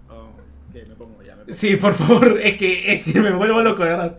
[0.09, 0.29] Oh,
[0.73, 1.53] me pongo ya, me pongo.
[1.53, 4.17] Sí, por favor, es que, es que me vuelvo loco, de verdad.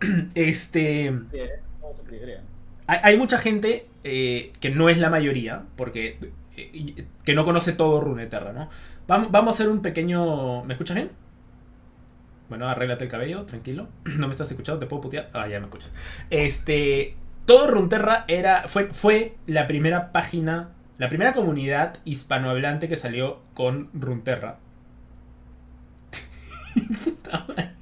[0.34, 1.10] Este.
[1.10, 2.42] Bien, vamos a triggerear.
[2.86, 6.18] Hay, hay mucha gente eh, que no es la mayoría, porque
[6.56, 8.68] eh, que no conoce todo Runeterra, ¿no?
[9.06, 10.64] Vamos, vamos a hacer un pequeño.
[10.64, 11.10] ¿Me escuchas bien?
[12.50, 13.88] Bueno, arréglate el cabello, tranquilo.
[14.18, 15.30] No me estás escuchando, te puedo putear.
[15.32, 15.92] Ah, ya me escuchas.
[16.28, 17.14] Este.
[17.46, 23.88] Todo Runeterra era, fue, fue la primera página, la primera comunidad hispanohablante que salió con
[23.94, 24.58] Runeterra.
[27.04, 27.70] Puta madre.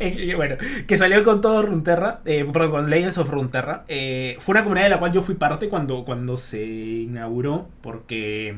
[0.00, 3.84] Eh, bueno, que salió con todo Runterra, eh, perdón, con Legends of Runterra.
[3.88, 8.54] Eh, fue una comunidad de la cual yo fui parte cuando, cuando se inauguró, porque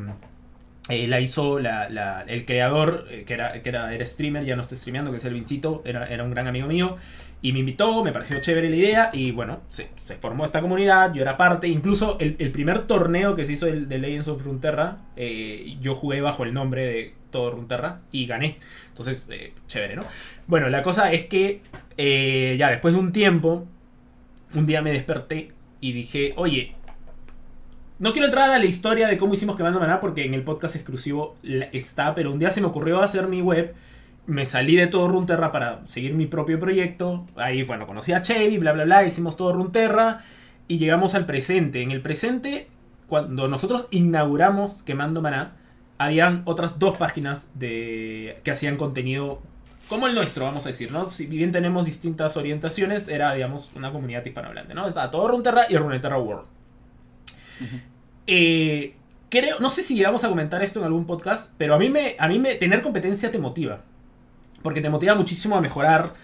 [0.89, 4.75] eh, la hizo el creador, eh, que, era, que era, era streamer, ya no está
[4.77, 6.97] streameando, que es el Vincito, era, era un gran amigo mío.
[7.43, 11.23] Y me invitó, me pareció chévere la idea y bueno, se, formó esta comunidad, yo
[11.23, 15.77] era parte, incluso el, primer torneo que se hizo el, de Legends of Runeterra, eh,
[15.81, 18.59] yo jugué bajo el nombre de todo Runeterra y gané.
[18.89, 20.03] Entonces, eh, chévere, ¿no?
[20.49, 21.63] Bueno, la cosa es que
[22.59, 23.67] ya después de un tiempo,
[24.55, 26.75] un día me desperté y dije, oye,
[28.01, 30.75] no quiero entrar a la historia de cómo hicimos Quemando Maná porque en el podcast
[30.75, 33.75] exclusivo está, pero un día se me ocurrió hacer mi web.
[34.27, 37.27] Me salí de todo Runterra para seguir mi propio proyecto.
[37.37, 39.05] Ahí, bueno, conocí a Chevy, bla, bla, bla.
[39.05, 40.25] Hicimos todo Runterra
[40.67, 41.83] y llegamos al presente.
[41.83, 42.69] En el presente,
[43.07, 45.57] cuando nosotros inauguramos Quemando Maná,
[45.99, 49.43] habían otras dos páginas de que hacían contenido
[49.91, 51.11] como el nuestro, vamos a decir, ¿no?
[51.11, 54.87] Si bien tenemos distintas orientaciones, era, digamos, una comunidad hispanohablante, ¿no?
[54.87, 56.60] Estaba todo Runterra y Runeterra World.
[58.27, 58.95] Eh,
[59.31, 62.17] creo, no sé si llegamos a comentar esto en algún podcast, pero a mí me,
[62.19, 63.83] a mí me, tener competencia te motiva.
[64.63, 66.15] Porque te motiva muchísimo a mejorar,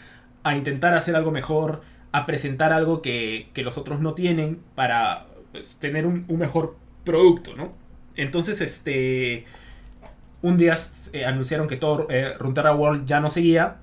[0.43, 5.27] a intentar hacer algo mejor, a presentar algo que, que los otros no tienen para
[5.53, 7.73] pues, tener un, mejor producto, ¿no?
[8.15, 9.45] Entonces, este,
[10.43, 10.77] un día
[11.13, 13.77] eh, anunciaron que todo eh, Runeterra World ya no seguía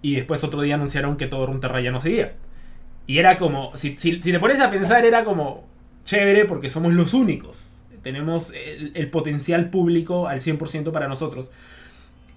[0.00, 2.34] y después otro día anunciaron que todo Runeterra ya no seguía.
[3.06, 5.71] Y era como, si, si te pones a pensar, era como
[6.04, 7.80] chévere porque somos los únicos.
[8.02, 11.52] Tenemos el, el potencial público al 100% para nosotros.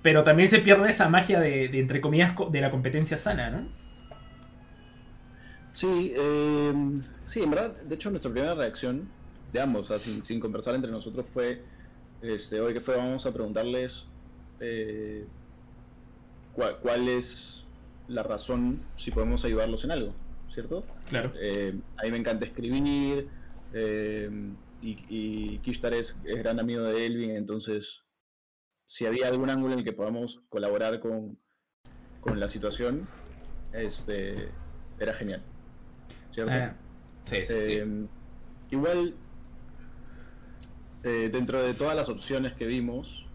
[0.02, 3.50] Pero también se pierde esa magia de, de, entre comillas, co- de la competencia sana,
[3.50, 3.68] ¿no?
[5.72, 6.74] Sí, eh,
[7.26, 9.10] sí, en verdad, de hecho nuestra primera reacción
[9.52, 11.62] de ambos, o sea, sin, sin conversar entre nosotros fue,
[12.22, 14.06] este, hoy que fue, vamos a preguntarles
[14.60, 15.26] eh,
[16.54, 17.64] cuál, cuál es
[18.08, 20.14] la razón si podemos ayudarlos en algo,
[20.54, 20.86] ¿cierto?
[21.10, 21.32] Claro.
[21.36, 23.28] Eh, a mí me encanta escribir
[23.74, 24.30] eh,
[24.82, 28.02] y, y Kishtar es, es gran amigo de Elvin, entonces
[28.88, 31.40] si había algún ángulo en el que podamos colaborar con,
[32.22, 33.08] con la situación,
[33.74, 34.50] este,
[35.00, 35.42] era genial.
[36.32, 36.54] ¿Cierto?
[36.54, 36.72] Eh,
[37.26, 37.74] sí, sí, sí.
[37.74, 38.08] Eh,
[38.72, 39.14] Igual,
[41.04, 43.26] eh, dentro de todas las opciones que vimos,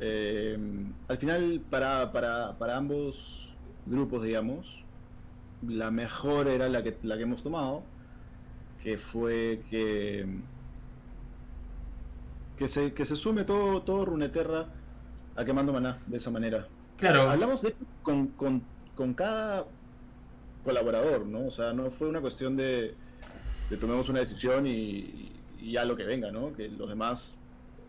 [0.00, 3.54] al final para, para, para ambos
[3.86, 4.84] grupos, digamos,
[5.66, 7.84] la mejor era la que, la que hemos tomado,
[8.84, 10.26] que fue que,
[12.58, 14.66] que, se, que se sume todo, todo Runeterra
[15.34, 16.68] a Quemando Maná de esa manera.
[16.98, 17.30] Claro.
[17.30, 18.62] Hablamos de con, con,
[18.94, 19.64] con cada
[20.64, 21.46] colaborador, ¿no?
[21.46, 22.94] O sea, no fue una cuestión de,
[23.70, 26.52] de tomemos una decisión y, y ya lo que venga, ¿no?
[26.52, 27.34] Que los demás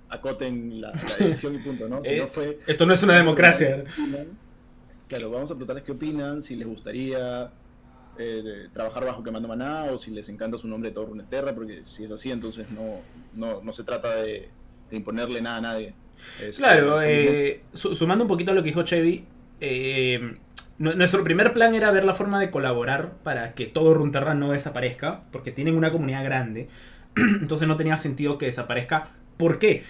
[0.08, 1.97] acoten la, la decisión y punto, ¿no?
[2.05, 3.84] Eh, Sino fue, Esto no es una democracia.
[5.10, 7.51] Claro, vamos a preguntarles qué opinan, si les gustaría
[8.17, 11.84] eh, trabajar bajo Quemando Maná o si les encanta su nombre de todo Runeterra, porque
[11.86, 12.99] si es así, entonces no,
[13.34, 14.49] no, no se trata de,
[14.89, 15.93] de imponerle nada a nadie.
[16.39, 19.25] Este, Claro, eh, su- sumando un poquito a lo que dijo Chevy,
[19.60, 20.38] eh,
[20.78, 25.23] nuestro primer plan era ver la forma de colaborar para que todo Runterra no desaparezca,
[25.32, 26.67] porque tienen una comunidad grande.
[27.15, 29.12] Entonces no tenía sentido que desaparezca.
[29.38, 29.84] ¿Por qué?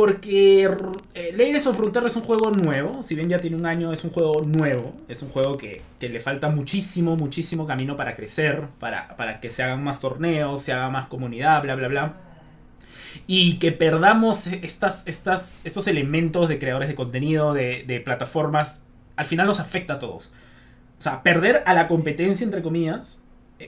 [0.00, 0.66] Porque
[1.12, 4.02] eh, Legends of Runeterra es un juego nuevo, si bien ya tiene un año, es
[4.02, 9.14] un juego nuevo, es un juego que, le falta muchísimo, muchísimo camino para crecer, para,
[9.18, 12.14] para, que se hagan más torneos, se haga más comunidad, bla, bla, bla.
[13.26, 18.82] Y que perdamos estas, estas, estos elementos de creadores de contenido, de, de plataformas
[19.16, 20.32] al final nos afecta a todos.
[20.98, 23.22] O sea, perder a la competencia, entre comillas,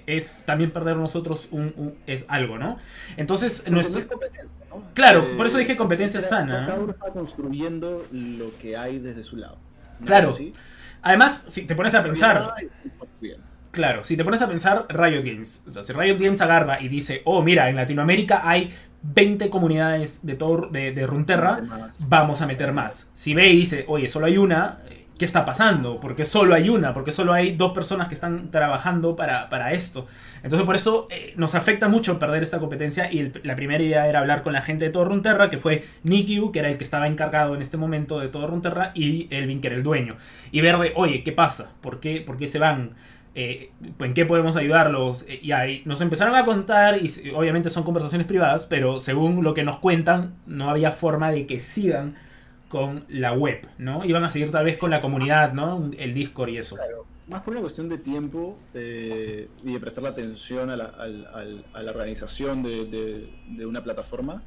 [0.06, 2.78] es también perder nosotros un, es algo, ¿no?
[3.16, 4.02] Entonces, nuestro...
[4.94, 6.66] Claro, por eso dije competencia sana.
[6.66, 9.58] Cada uno está construyendo lo que hay desde su lado.
[10.04, 10.36] Claro.
[11.02, 12.54] Además, si te pones a pensar...
[13.70, 16.88] Claro, si te pones a pensar Riot Games, o sea, si Riot Games agarra y
[16.88, 18.70] dice, oh, mira, en Latinoamérica hay
[19.02, 21.62] 20 comunidades de, todo, de, de Runterra,
[22.00, 23.10] vamos a meter más.
[23.14, 24.80] Si ve y dice, oye, solo hay una,
[25.22, 29.14] qué está pasando, porque solo hay una, porque solo hay dos personas que están trabajando
[29.14, 30.08] para, esto.
[30.42, 34.18] Entonces por eso eh, nos afecta mucho perder esta competencia y la primera idea era
[34.18, 37.06] hablar con la gente de todo Runterra, que fue Nikiu, que era el que estaba
[37.06, 40.16] encargado en este momento de todo Runterra, y Elvin, que era el dueño.
[40.50, 41.70] Y ver de, oye, ¿qué pasa?
[41.80, 42.90] ¿Por qué, por qué se van?
[43.36, 45.24] Eh, ¿En qué podemos ayudarlos?
[45.28, 49.54] Eh, y ahí nos empezaron a contar, y obviamente son conversaciones privadas, pero según lo
[49.54, 52.16] que nos cuentan, no había forma de que sigan
[52.72, 54.02] con la web, ¿no?
[54.02, 55.90] Iban a seguir tal vez con la comunidad, ¿no?
[55.98, 56.76] El Discord y eso.
[56.76, 61.90] Claro, más por una cuestión de tiempo y de prestar atención a la, a la
[61.90, 64.42] organización de, de, una plataforma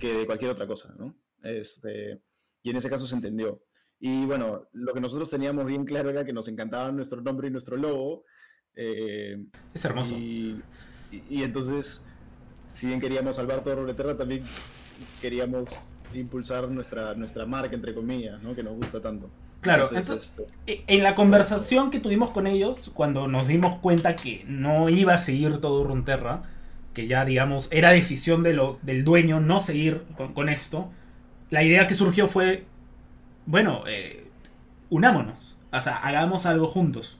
[0.00, 1.14] que de cualquier otra cosa, ¿no?
[1.42, 2.22] Este,
[2.62, 3.62] y en ese caso se entendió.
[4.00, 7.50] Y bueno, lo que nosotros teníamos bien claro era que nos encantaba nuestro nombre y
[7.50, 8.24] nuestro logo.
[8.74, 10.14] Eh, es hermoso.
[10.16, 10.62] Y,
[11.28, 12.02] y, entonces,
[12.70, 14.42] si bien queríamos salvar todo Runeterra, también
[15.20, 15.68] queríamos
[16.20, 18.54] impulsar nuestra, nuestra marca, entre comillas, ¿no?
[18.54, 19.30] que nos gusta tanto.
[19.60, 24.44] Claro, entonces, este, en la conversación que tuvimos con ellos, cuando nos dimos cuenta que
[24.48, 26.42] no iba a seguir todo Runterra,
[26.94, 30.02] que ya digamos era decisión de los, del dueño no seguir
[30.34, 30.90] con, esto,
[31.50, 32.64] la idea que surgió fue,
[33.46, 34.26] bueno, eh,
[34.90, 37.18] unámonos, o sea, hagamos algo juntos.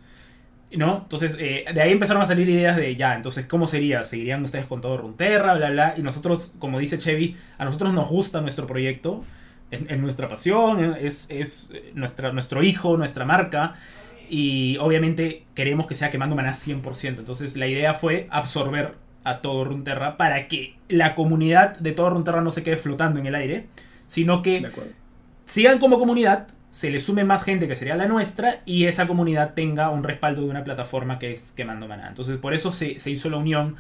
[0.77, 1.01] ¿No?
[1.03, 4.05] Entonces, eh, de ahí empezaron a salir ideas de ya, entonces, ¿cómo sería?
[4.05, 5.95] ¿Seguirían ustedes con todo Runterra, bla, bla?
[5.99, 9.23] Y nosotros, como dice Chevy, a nosotros nos gusta nuestro proyecto,
[9.71, 13.75] es, nuestra pasión, es, es nuestra, nuestro hijo, nuestra marca.
[14.31, 17.19] Y obviamente queremos que sea quemando maná 100%.
[17.19, 22.41] Entonces, la idea fue absorber a todo Runterra para que la comunidad de todo Runterra
[22.41, 23.67] no se quede flotando en el aire,
[24.07, 24.67] sino que
[25.47, 29.53] sigan como comunidad, se le sume más gente que sería la nuestra y esa comunidad
[29.53, 32.09] tenga un respaldo de una plataforma que es Quemando Maná.
[32.09, 33.77] Entonces por eso se, hizo la unión.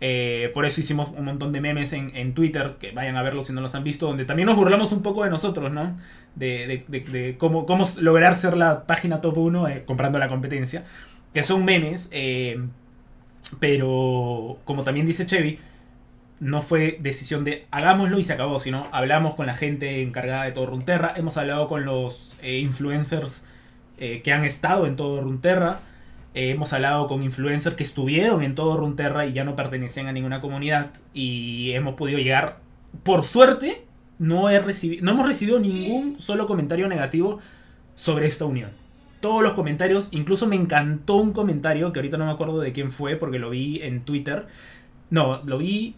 [0.00, 3.52] Eh, por eso hicimos un montón de memes en, Twitter, que vayan a verlos si
[3.52, 5.96] no los han visto, donde también nos burlamos un poco de nosotros, ¿no?
[6.34, 10.82] De, cómo, cómo, lograr ser la página top 1 eh, comprando la competencia.
[11.32, 12.60] Que son memes, eh,
[13.60, 15.60] pero como también dice Chevy,
[16.42, 20.50] no fue decisión de hagámoslo y se acabó, sino hablamos con la gente encargada de
[20.50, 23.46] todo Runterra, hemos hablado con los eh, influencers
[23.98, 25.82] eh, que han estado en todo Runterra,
[26.34, 30.12] eh, hemos hablado con influencers que estuvieron en todo Runterra y ya no pertenecían a
[30.12, 32.58] ninguna comunidad y hemos podido llegar,
[33.04, 33.84] por suerte,
[34.18, 37.38] no, he recibido, no hemos recibido ningún solo comentario negativo
[37.94, 38.70] sobre esta unión.
[39.20, 42.90] Todos los comentarios, incluso me encantó un comentario que ahorita no me acuerdo de quién
[42.90, 44.48] fue porque lo vi en Twitter.
[45.08, 45.94] No, lo vi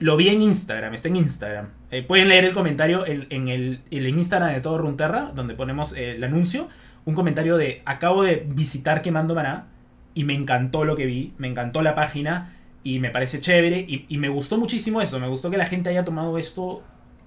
[0.00, 1.68] lo vi en Instagram, está en Instagram.
[1.90, 6.24] Eh, pueden leer el comentario en, el, Instagram de todo Runterra, donde ponemos eh, el
[6.24, 6.68] anuncio.
[7.04, 9.66] Un comentario de acabo de visitar Quemando Maná
[10.14, 14.18] y me encantó lo que vi, me encantó la página y me parece chévere y,
[14.18, 16.82] me gustó muchísimo eso, me gustó que la gente haya tomado esto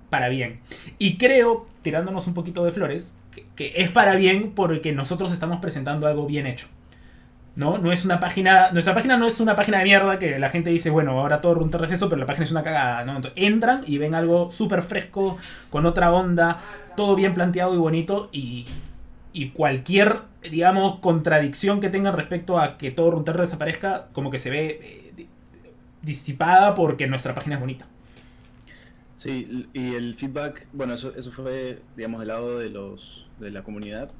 [0.10, 0.60] para bien.
[0.98, 3.18] Y creo, tirándonos un poquito de flores,
[3.56, 6.68] que es para bien porque nosotros estamos presentando algo bien hecho.
[7.56, 7.78] ¿No?
[7.78, 10.70] No es una página, nuestra página no es una página de mierda que la gente
[10.70, 13.20] dice, bueno, ahora todo Runterra es eso, pero la página es una cagada, ¿no?
[13.36, 15.38] entran y ven algo súper fresco,
[15.70, 16.60] con otra onda,
[16.96, 18.66] todo bien planteado y bonito y,
[19.34, 24.50] y cualquier, digamos, contradicción que tengan respecto a que todo Runterra desaparezca, como que se
[24.50, 25.26] ve eh,
[26.02, 27.86] disipada porque nuestra página es bonita.
[29.16, 33.64] Sí, y el feedback, bueno, eso, eso fue, digamos, del lado de, los, de la
[33.64, 34.12] comunidad.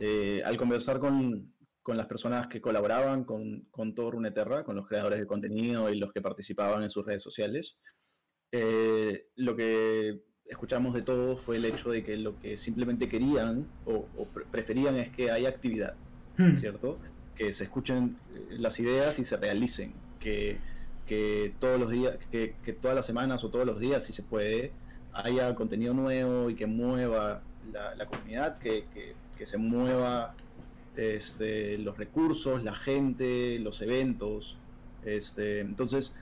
[0.00, 4.86] Eh, al conversar con, con las personas que colaboraban con, con todo Runeterra, con los
[4.86, 7.78] creadores de contenido y los que participaban en sus redes sociales.
[8.52, 13.66] Eh, lo que escuchamos de todos fue el hecho de que lo que simplemente querían
[13.86, 14.06] o,
[14.50, 15.94] preferían es que haya actividad,
[16.36, 16.58] hmm.
[16.58, 16.98] ¿cierto?
[17.36, 20.58] Que se escuchen eh, las ideas y se realicen, que,
[21.06, 24.22] que todos los días, que, que, todas las semanas o todos los días, si se
[24.22, 24.72] puede,
[25.12, 29.14] haya contenido nuevo y que mueva la, la comunidad, que, que,
[29.46, 30.34] se mueva
[30.96, 34.56] este, los recursos, la gente, los eventos.
[35.04, 36.14] Este, entonces,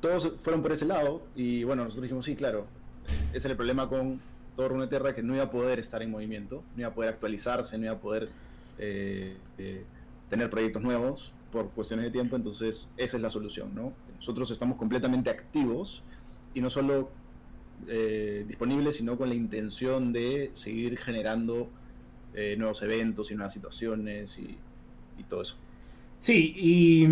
[0.00, 2.66] todos fueron por ese lado y bueno, nosotros dijimos, sí, claro,
[3.32, 4.20] ese era el problema con
[4.56, 7.76] todo Runeterra, que no iba a poder estar en movimiento, no iba a poder actualizarse,
[7.76, 8.28] no iba a poder
[8.78, 9.84] eh, eh,
[10.28, 13.92] tener proyectos nuevos por cuestiones de tiempo, entonces esa es la solución, ¿no?
[14.16, 16.02] Nosotros estamos completamente activos
[16.54, 17.10] y no solo
[17.86, 21.68] eh, disponibles, sino con la intención de seguir generando
[22.58, 24.62] nuevos eventos y nuevas situaciones y,
[25.16, 25.56] y todo eso.
[26.18, 27.06] Sí, y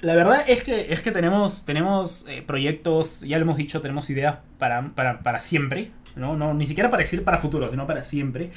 [0.00, 4.10] la verdad es que, es que tenemos, tenemos eh, proyectos, ya lo hemos dicho, tenemos
[4.10, 5.92] ideas para, para, para siempre.
[6.14, 6.36] ¿no?
[6.36, 6.54] ¿no?
[6.54, 8.52] Ni siquiera para decir para futuro, sino para siempre.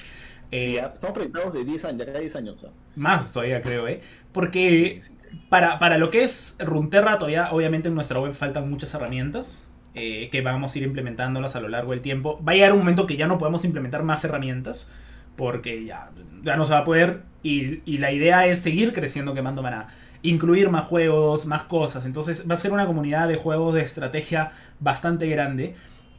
[0.51, 2.65] Eh, estamos proyectados de 10 años, ya 10 años.
[2.95, 4.01] Más todavía creo, ¿eh?
[4.31, 5.01] Porque
[5.49, 9.66] Para, para lo que es Runterra, todavía obviamente en nuestra web faltan muchas herramientas.
[9.97, 12.41] Eh, que vamos a ir implementándolas a lo largo del tiempo.
[12.47, 14.91] Va a llegar un momento que ya no podemos implementar más herramientas.
[15.35, 16.09] Porque ya,
[16.43, 17.21] ya no se va a poder.
[17.43, 19.87] Y, y la idea es seguir creciendo quemando maná
[20.23, 22.05] incluir más juegos, más cosas.
[22.05, 25.75] Entonces va a ser una comunidad de juegos de estrategia bastante grande.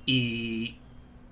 [0.06, 0.76] Y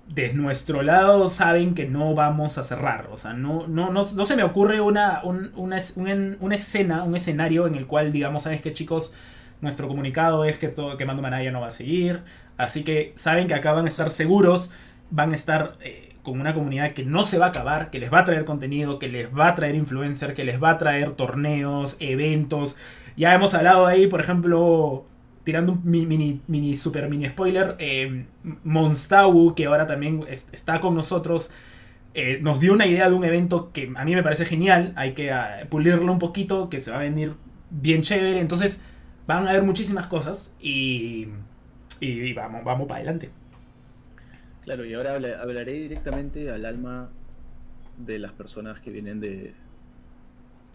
[0.07, 3.09] de nuestro lado saben que no vamos a cerrar.
[3.11, 7.87] O sea, no, no, no, se me ocurre una, una, escena, un escenario en el
[7.87, 9.13] cual digamos, ¿sabes qué chicos?
[9.61, 12.21] Nuestro comunicado es que todo Quemando Manaya no va a seguir.
[12.57, 14.71] Así que saben que acá van a estar seguros.
[15.11, 15.77] Van a estar...
[15.81, 18.43] Eh, con una comunidad que no se va a acabar, que les va a traer
[18.43, 22.75] contenido, que les va a traer influencer, que les va a traer torneos, eventos.
[23.15, 25.05] Ya hemos hablado ahí, por ejemplo,
[25.45, 28.25] tirando un mini, mini super mini spoiler, eh,
[29.55, 31.49] que ahora también está con nosotros,
[32.13, 34.91] eh, nos dio una idea de un evento que a mí me parece genial.
[34.97, 37.35] Hay que ah, pulirlo un poquito, que se va a venir
[37.69, 38.41] bien chévere.
[38.41, 38.83] Entonces,
[39.27, 41.27] van a haber muchísimas cosas y,
[41.99, 43.29] y vamos, vamos para adelante.
[44.63, 47.09] Claro, y ahora hablaré directamente al alma
[47.97, 49.53] de las personas que vienen de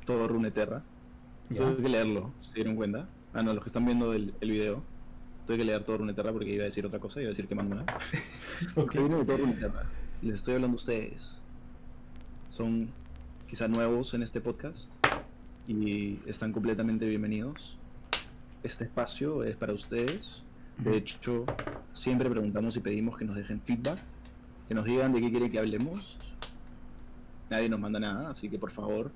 [0.05, 0.82] todo Runeterra.
[1.48, 3.07] Tuve que leerlo, ¿se dieron cuenta?
[3.34, 4.82] Ah, no, los que están viendo el, el video.
[5.46, 7.55] Tuve que leer todo Runeterra porque iba a decir otra cosa, iba a decir que
[7.55, 7.84] mando una.
[8.76, 9.00] okay.
[9.00, 9.82] vienen de todo Runeterra.
[10.22, 11.34] Les estoy hablando a ustedes.
[12.50, 12.88] Son
[13.48, 14.90] quizá nuevos en este podcast
[15.66, 17.76] y están completamente bienvenidos.
[18.62, 20.42] Este espacio es para ustedes
[20.78, 21.44] de hecho,
[21.92, 23.98] siempre preguntamos y pedimos que nos dejen feedback,
[24.66, 26.18] que nos digan de qué quieren que hablemos.
[27.50, 29.12] Nadie nos manda nada, así que por favor,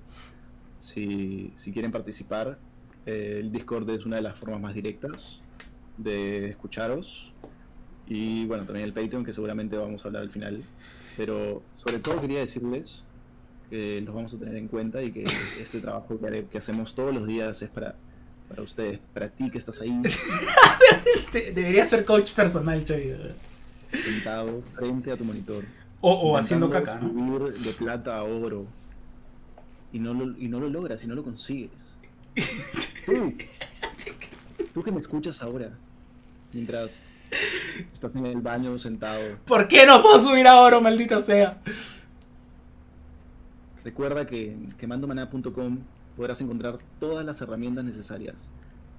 [0.79, 2.59] si, quieren participar,
[3.05, 5.41] eh, el Discord es una de las formas más directas
[5.97, 7.33] de escucharos.
[8.07, 10.63] Y bueno, también el Patreon, que seguramente vamos a hablar al final.
[11.17, 13.03] Pero sobre todo quería decirles
[13.71, 15.25] que los vamos a tener en cuenta y que
[15.61, 17.97] este trabajo que hacemos todos los días es para
[18.49, 20.03] para ustedes, para ti que estás ahí.
[21.33, 23.17] Debería ser coach personal, Choy.
[23.91, 25.65] Sentado frente a tu monitor.
[26.01, 27.49] O, haciendo caca, ¿no?
[27.49, 28.67] de plata a oro.
[29.93, 31.95] Y no lo, y no lo logras y no lo consigues.
[33.07, 33.35] tú,
[34.75, 35.71] tú que me escuchas ahora,
[36.53, 37.01] mientras
[37.93, 39.39] estás en el baño sentado.
[39.45, 41.61] ¿Por qué no puedo subir a oro, maldita sea?
[43.85, 45.79] Recuerda que en quemandomaná.com
[46.17, 48.35] podrás encontrar todas las herramientas necesarias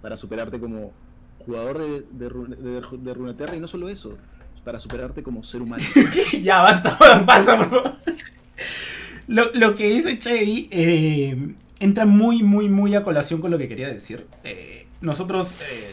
[0.02, 0.92] para superarte como
[1.40, 4.18] jugador de, de, Runeterra y no solo eso,
[4.64, 5.84] para superarte como ser humano.
[6.44, 7.94] ya, basta, basta, por favor.
[9.28, 13.88] Lo, que dice Chevy eh, entra muy, muy, muy a colación con lo que quería
[13.88, 14.26] decir.
[14.44, 15.92] Eh, nosotros eh,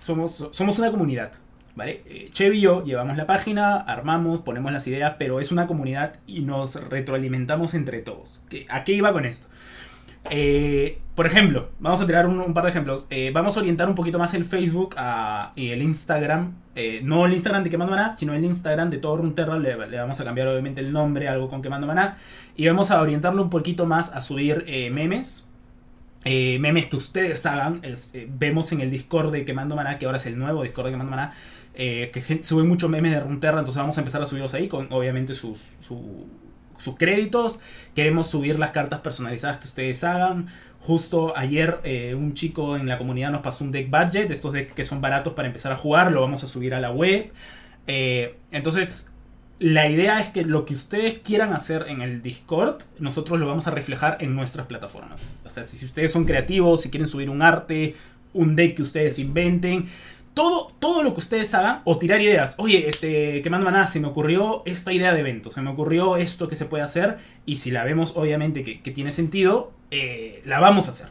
[0.00, 1.32] somos, somos una comunidad,
[1.74, 2.28] ¿vale?
[2.32, 6.40] Chevy y yo llevamos la página, armamos, ponemos las ideas, pero es una comunidad y
[6.40, 8.44] nos retroalimentamos entre todos.
[8.68, 9.48] ¿A qué iba con esto?
[10.30, 13.06] Eh, por ejemplo, vamos a tirar un, par de ejemplos.
[13.10, 14.96] Eh, vamos a orientar un poquito más el Facebook
[15.54, 16.54] y el Instagram.
[16.74, 19.58] Eh, no el Instagram de Quemando Maná, sino el Instagram de todo Runterra.
[19.58, 22.18] Le, vamos a cambiar obviamente el nombre, algo con Quemando Maná.
[22.54, 25.48] Y vamos a orientarlo un poquito más a subir memes.
[26.24, 27.80] memes que ustedes hagan.
[28.28, 31.10] vemos en el Discord de Quemando Maná, que ahora es el nuevo Discord de Quemando
[31.10, 31.32] Maná.
[31.74, 35.32] que sube muchos memes de Runterra, entonces vamos a empezar a subirlos ahí con obviamente
[35.32, 36.26] sus, su,
[36.78, 37.60] sus créditos.
[37.94, 40.48] Queremos subir las cartas personalizadas que ustedes hagan.
[40.80, 44.72] Justo ayer eh, un chico en la comunidad nos pasó un deck budget, estos decks
[44.72, 47.32] que son baratos para empezar a jugar, lo vamos a subir a la web.
[47.88, 49.10] Eh, entonces,
[49.58, 53.66] la idea es que lo que ustedes quieran hacer en el Discord, nosotros lo vamos
[53.66, 55.36] a reflejar en nuestras plataformas.
[55.44, 57.96] O sea, si ustedes son creativos, si quieren subir un arte,
[58.32, 59.86] un deck que ustedes inventen,
[60.36, 62.56] todo, todo lo que ustedes hagan o tirar ideas.
[62.58, 66.18] Oye, este, que manda nada, se me ocurrió esta idea de evento, se me ocurrió
[66.18, 67.16] esto que se puede hacer
[67.46, 71.06] y si la vemos obviamente que, tiene sentido, eh, la vamos a hacer.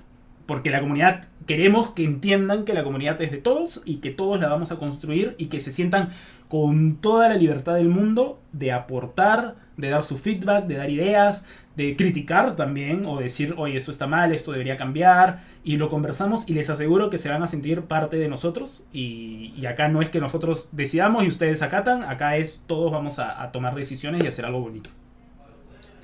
[0.46, 4.40] Porque la comunidad, queremos que entiendan que la comunidad es de todos y que todos
[4.40, 6.10] la vamos a construir y que se sientan
[6.48, 11.46] con toda la libertad del mundo de aportar, de dar su feedback, de dar ideas,
[11.76, 16.48] de criticar también o decir, oye, esto está mal, esto debería cambiar, y lo conversamos
[16.48, 20.10] y les aseguro que se van a sentir parte de nosotros y, acá no es
[20.10, 24.28] que nosotros decidamos y ustedes acatan, acá es todos vamos a, a tomar decisiones y
[24.28, 24.92] hacer algo bonito.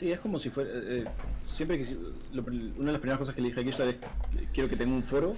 [0.01, 0.71] Sí, es como si fuera...
[0.71, 1.05] Eh, eh
[1.45, 1.95] siempre que...
[2.33, 3.95] Lo, una de las primeras cosas que le dije aquí es
[4.51, 5.35] quiero que tenga un foro,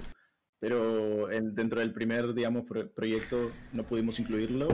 [0.58, 2.64] pero en, dentro del primer, digamos,
[2.94, 4.68] proyecto no pudimos incluirlo.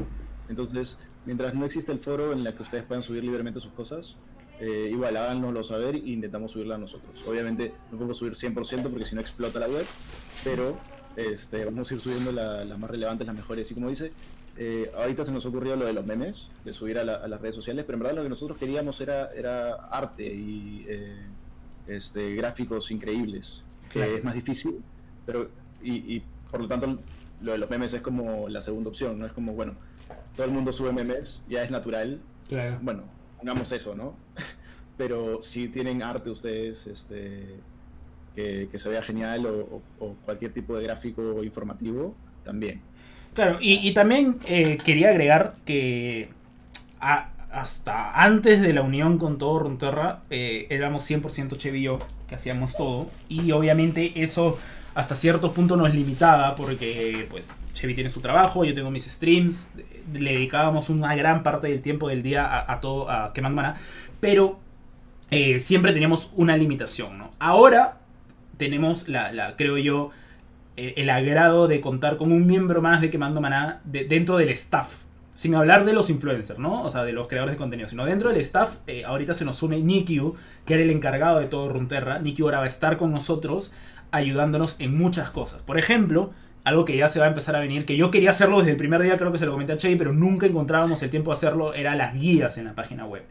[0.49, 0.97] Entonces,
[1.27, 4.17] mientras no existe el foro en el que ustedes puedan subir libremente sus cosas,
[4.61, 7.27] eh, igual háganoslo saber e intentamos subirla a nosotros.
[7.27, 9.87] Obviamente no podemos subir 100% porque si no explota la web,
[10.45, 10.77] pero
[11.17, 13.71] este, vamos a ir subiendo las más relevantes, las mejores.
[13.71, 14.13] Y como dice,
[14.57, 17.85] eh, ahorita se nos ocurrió lo de los memes, de subir a, las redes sociales,
[17.87, 21.17] pero en verdad lo que nosotros queríamos era, era arte y eh,
[21.87, 24.83] este, gráficos increíbles, que es más difícil,
[25.25, 25.49] pero
[25.83, 26.99] y, y, por lo tanto
[27.41, 29.75] lo de los memes es como la segunda opción, no es como, bueno,
[30.37, 32.21] todo el mundo sube memes, ya es natural.
[32.83, 33.05] Bueno,
[33.41, 34.15] pongamos eso, ¿no?
[34.97, 37.57] Pero si tienen arte ustedes, este,
[38.35, 39.83] que, se vea genial o,
[40.25, 42.15] cualquier tipo de gráfico informativo,
[42.45, 42.81] también.
[43.35, 46.29] Claro, y, también eh, quería agregar que
[46.99, 53.09] hasta antes de la unión con todo Runterra eh, éramos 100% Chevillo que hacíamos todo.
[53.29, 54.59] Y obviamente eso
[54.95, 59.71] hasta cierto punto nos limitaba porque pues Chevy tiene su trabajo, yo tengo mis streams,
[60.13, 63.77] le dedicábamos una gran parte del tiempo del día a, todo, a Quemando Mana,
[64.21, 64.59] pero
[65.31, 67.33] eh, siempre teníamos una limitación, ¿no?
[67.39, 67.99] Ahora
[68.57, 70.11] tenemos la, creo yo,
[70.77, 75.05] eh, el agrado de contar con un miembro más de Quemando Maná dentro del staff.
[75.35, 76.83] Sin hablar de los influencers, ¿no?
[76.83, 77.89] O sea, de los creadores de contenido.
[77.89, 80.35] Sino dentro del staff, eh, ahorita se nos une Nikyu,
[80.67, 82.19] que era el encargado de todo Runterra.
[82.19, 83.73] Nikyu ahora va a estar con nosotros
[84.11, 85.63] ayudándonos en muchas cosas.
[85.63, 86.33] Por ejemplo,
[86.65, 88.77] algo que ya se va a empezar a venir, que yo quería hacerlo desde el
[88.77, 91.35] primer día, creo que se lo comenté a Chey, pero nunca encontrábamos el tiempo de
[91.35, 93.23] hacerlo, era las guías en la página web.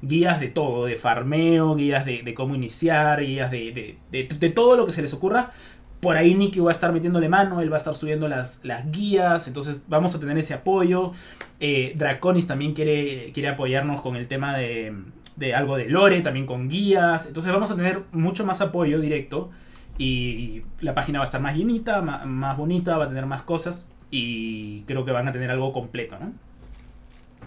[0.00, 4.92] Guías de todo, de farmeo, guías de, cómo iniciar, guías de, de, todo lo que
[4.92, 5.52] se les ocurra.
[6.00, 8.90] Por ahí Nicky va a estar metiéndole mano, él va a estar subiendo las, las
[8.92, 11.12] guías, entonces vamos a tener ese apoyo.
[11.58, 14.94] Eh, Draconis también quiere, quiere apoyarnos con el tema de,
[15.34, 17.26] de algo de lore, también con guías.
[17.26, 19.50] Entonces vamos a tener mucho más apoyo directo
[19.98, 23.90] y la página va a estar más llenita, más, bonita, va a tener más cosas
[24.10, 26.32] y creo que van a tener algo completo, ¿no?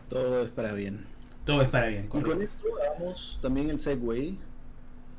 [0.09, 1.05] Todo es para bien.
[1.45, 2.05] Todo es para bien.
[2.05, 4.35] Y con esto damos también el segue,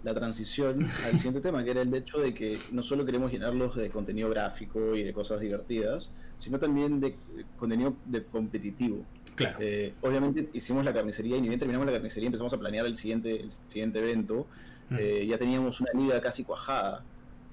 [0.04, 3.74] la transición al siguiente tema, que era el hecho de que no solo queremos llenarlos
[3.76, 7.16] de contenido gráfico y de cosas divertidas, sino también de
[7.58, 9.04] contenido de competitivo.
[9.36, 9.56] Claro.
[9.60, 12.96] Eh, obviamente hicimos la carnicería y ni bien terminamos la carnicería empezamos a planear el
[12.96, 14.46] siguiente, el siguiente evento.
[14.90, 14.96] Mm.
[14.98, 17.02] Eh, ya teníamos una liga casi cuajada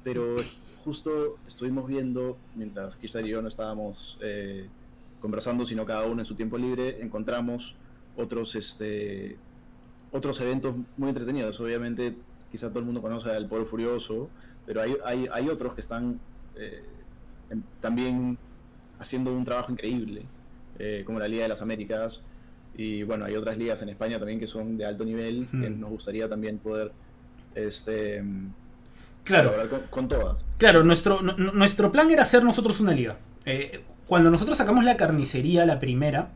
[0.04, 0.36] pero
[0.84, 4.68] justo estuvimos viendo, mientras Kishtar y yo no estábamos eh,
[5.20, 7.76] conversando, sino cada uno en su tiempo libre, encontramos
[8.16, 9.38] otros, este,
[10.12, 11.60] otros eventos muy entretenidos.
[11.60, 12.16] Obviamente,
[12.52, 14.30] quizá todo el mundo conoce al Polo Furioso,
[14.66, 16.20] pero hay, hay, hay otros que están
[16.56, 16.84] eh,
[17.82, 18.38] también
[19.00, 20.24] haciendo un trabajo increíble,
[20.78, 22.22] eh, como la Liga de las Américas.
[22.76, 25.90] Y bueno, hay otras ligas en España también que son de alto nivel, que nos
[25.90, 26.94] gustaría también poder
[27.54, 28.24] este,
[29.24, 29.54] Claro.
[29.90, 30.38] Con, todas.
[30.58, 33.18] Claro, nuestro, nuestro plan era hacer nosotros una liga.
[33.46, 36.30] Eh, cuando nosotros sacamos la carnicería, la primera,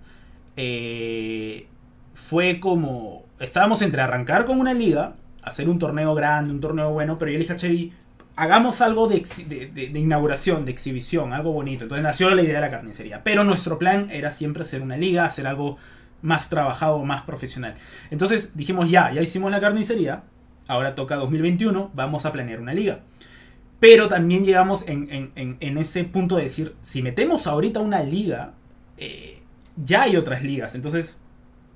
[0.55, 1.67] eh,
[2.13, 3.25] fue como.
[3.39, 7.37] Estábamos entre arrancar con una liga, hacer un torneo grande, un torneo bueno, pero yo
[7.37, 7.91] le dije a Chevy,
[8.35, 9.21] hagamos algo de,
[9.73, 11.83] de, inauguración, de exhibición, algo bonito.
[11.83, 13.23] Entonces nació la idea de la carnicería.
[13.23, 15.77] Pero nuestro plan era siempre hacer una liga, hacer algo
[16.21, 17.75] más trabajado, más profesional.
[18.09, 20.23] Entonces dijimos, ya, ya hicimos la carnicería,
[20.73, 22.99] ahora toca 2021, vamos a planear una liga.
[23.79, 28.53] Pero también llegamos en, ese punto de decir, si metemos ahorita una liga,
[28.97, 29.41] eh,
[29.75, 30.75] ya hay otras ligas.
[30.75, 31.19] Entonces,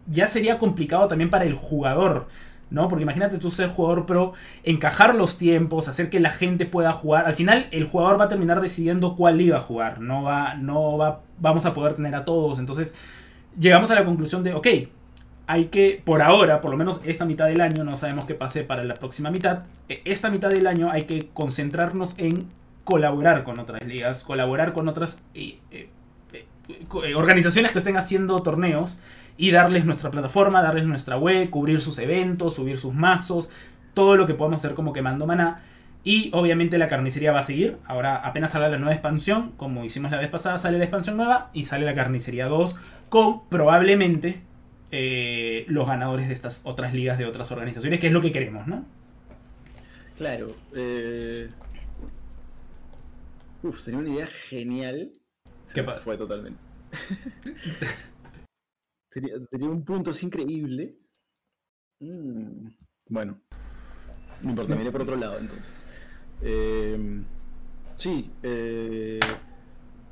[0.05, 2.27] ya sería complicado también para el jugador.
[2.69, 2.87] ¿no?
[2.87, 4.33] Porque imagínate tú ser jugador pro,
[4.63, 7.25] encajar los tiempos, hacer que la gente pueda jugar.
[7.25, 10.01] Al final, el jugador va a terminar decidiendo cuál liga jugar.
[10.01, 12.59] No va, no va, vamos a poder tener a todos.
[12.59, 12.95] Entonces,
[13.59, 14.67] llegamos a la conclusión de, ok,
[15.47, 18.63] hay que, por ahora, por lo menos esta mitad del año, no sabemos qué pase
[18.63, 22.47] para la próxima mitad, e, esta mitad del año hay que concentrarnos en
[22.83, 25.89] colaborar con otras ligas, colaborar con otras eh, eh,
[26.33, 28.99] eh, organizaciones que estén haciendo torneos
[29.37, 33.49] y darles nuestra plataforma, darles nuestra web, cubrir sus eventos, subir sus mazos,
[33.93, 35.63] todo lo que podamos hacer como quemando maná.
[36.03, 37.77] Y obviamente la carnicería va a seguir.
[37.85, 41.49] Ahora apenas sale la nueva expansión, como hicimos la vez pasada, sale la expansión nueva
[41.53, 42.75] y sale la carnicería 2
[43.09, 44.41] con probablemente
[44.91, 48.67] eh, los ganadores de estas otras ligas de otras organizaciones, que es lo que queremos,
[48.67, 48.85] ¿no?
[50.15, 50.55] Claro.
[50.73, 51.49] Eh...
[53.63, 55.11] Uf, sería una idea genial.
[55.73, 56.59] ¿Qué fue totalmente.
[59.51, 60.95] tenía, un punto así increíble.
[61.99, 62.69] Mm,
[63.09, 63.41] bueno,
[64.41, 65.83] no importa, miré por otro lado entonces.
[66.41, 67.23] Eh,
[67.95, 69.19] sí, eh,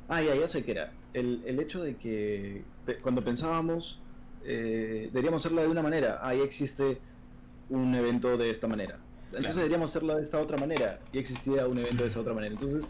[0.08, 0.92] ah, ya, ya sé que era.
[1.14, 2.64] El, el hecho de que
[3.02, 4.00] cuando pensábamos,
[4.46, 6.98] eh, deberíamos hacerla de una manera, ahí existe
[7.68, 8.94] un evento de esta manera.
[9.26, 9.56] Entonces Claro.
[9.56, 12.54] deberíamos hacerla de esta otra manera, y existía un evento de esa otra manera.
[12.54, 12.86] Entonces,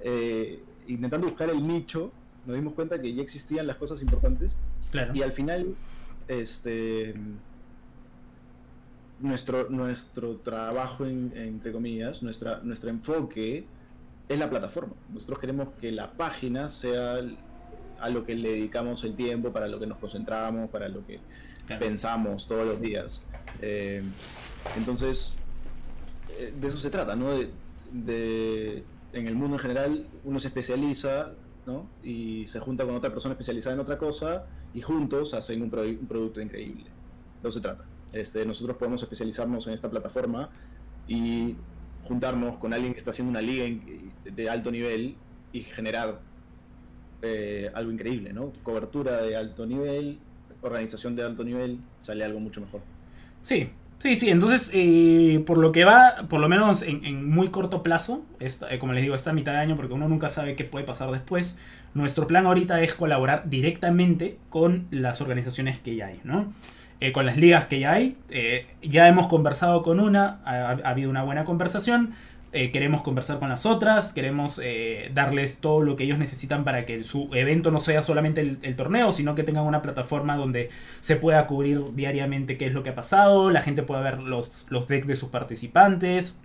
[0.00, 2.10] eh, intentando buscar el nicho,
[2.44, 4.56] nos dimos cuenta que ya existían las cosas importantes
[4.90, 5.14] Claro.
[5.14, 5.74] y al final,
[6.28, 7.14] este
[9.20, 13.64] nuestro, nuestro trabajo, en- entre comillas, nuestra, nuestro enfoque
[14.28, 14.92] es la plataforma.
[15.12, 17.20] Nosotros queremos que la página sea
[18.00, 21.20] a lo que le dedicamos el tiempo, para lo que nos concentramos, para lo que
[21.66, 21.84] Claro.
[21.84, 23.20] pensamos todos los días.
[23.60, 24.02] Eh,
[24.76, 25.32] entonces,
[26.38, 27.30] eh, de eso se trata, ¿no?
[27.36, 27.50] De,
[27.92, 31.30] de- en el mundo en general, uno se especializa,
[31.66, 31.86] ¿no?
[32.04, 36.06] Y se junta con otra persona especializada en otra cosa y juntos hacen un, un
[36.06, 36.84] producto increíble.
[37.42, 37.84] De eso se trata.
[38.12, 40.50] Este, nosotros podemos especializarnos en esta plataforma
[41.08, 41.56] y
[42.04, 43.64] juntarnos con alguien que está haciendo una liga
[44.24, 45.16] de alto nivel
[45.52, 46.20] y generar
[47.22, 48.52] eh, algo increíble, ¿no?
[48.62, 50.18] Cobertura de alto nivel,
[50.62, 52.80] organización de alto nivel, sale algo mucho mejor.
[53.42, 54.30] Sí, sí, sí.
[54.30, 58.92] Entonces, eh, por lo que va, por lo menos en, muy corto plazo, eh, como
[58.92, 61.58] les digo, esta mitad de año, porque uno nunca sabe qué puede pasar después,
[61.94, 66.52] nuestro plan ahorita es colaborar directamente con las organizaciones que ya hay, ¿no?
[67.12, 68.16] Con las ligas que ya hay.
[68.82, 72.14] Ya hemos conversado con una, ha habido una buena conversación.
[72.56, 76.86] Eh, queremos conversar con las otras, queremos eh, darles todo lo que ellos necesitan para
[76.86, 81.16] que su evento no sea solamente el, torneo, sino que tengan una plataforma donde se
[81.16, 84.88] pueda cubrir diariamente qué es lo que ha pasado, la gente pueda ver los, los
[84.88, 86.38] decks de sus participantes,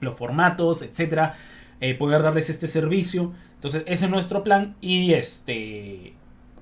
[0.00, 1.34] los formatos, etcétera,
[1.80, 3.32] eh, poder darles este servicio.
[3.56, 6.14] Entonces, ese es nuestro plan y este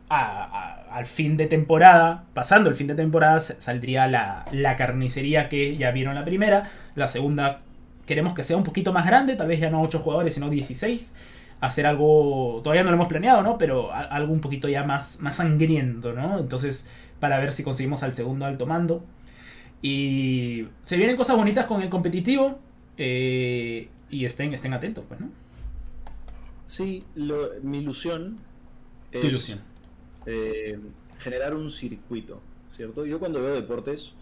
[0.09, 5.77] al fin de temporada, pasando el fin de temporada, sa- saldría la, la carnicería que
[5.77, 6.65] ya vieron la primera,
[6.97, 7.61] la segunda
[8.11, 11.15] queremos que sea un poquito más grande, tal vez ya no 8 jugadores, sino 16.
[11.63, 13.57] Hacer algo, todavía no lo hemos planeado, ¿no?
[13.59, 16.39] Pero algo un poquito ya más, más sangriento, ¿no?
[16.41, 16.89] Entonces,
[17.21, 19.05] para ver si conseguimos al segundo alto mando.
[19.83, 22.59] Y se vienen cosas bonitas con el competitivo.
[23.03, 25.29] eh, y estén, estén atentos, pues, ¿no?
[26.67, 28.39] Sí, lo- mi ilusión
[29.13, 29.61] es Tu ilusión.
[30.27, 30.79] eh,
[31.21, 32.41] generar un circuito,
[32.77, 33.05] ¿cierto?
[33.07, 34.13] Yo cuando veo deportes,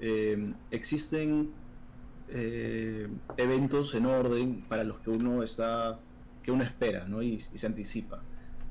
[0.00, 1.50] eh, existen
[2.32, 5.98] eh, eventos en orden para los que uno está,
[6.42, 7.22] que uno espera, ¿no?
[7.22, 8.22] Y, y se anticipa.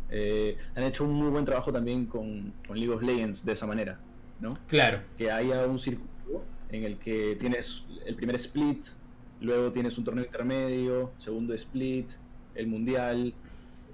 [0.10, 3.68] Eh, han hecho un muy buen trabajo también con, con League of Legends de esa
[3.68, 4.00] manera,
[4.40, 4.58] ¿no?
[4.68, 5.00] Claro.
[5.18, 8.84] que haya un circuito en el que tienes el primer split,
[9.42, 12.10] luego tienes un torneo intermedio, segundo split,
[12.56, 13.34] el mundial,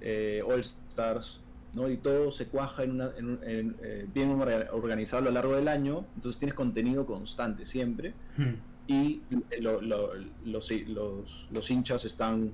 [0.00, 1.40] eh, All Stars,
[1.74, 1.90] ¿no?
[1.90, 5.30] Y todo se cuaja en una, en un- en, eh, bien orga- organizado a lo
[5.32, 8.54] largo del año, entonces tienes contenido constante siempre Hmm.
[8.88, 9.20] Y
[9.60, 10.12] lo- lo-
[10.44, 12.52] los, los- los hinchas están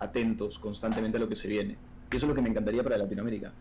[0.00, 1.76] atentos constantemente a lo que se viene.
[2.12, 3.52] Y eso es lo que me encantaría para Latinoamérica.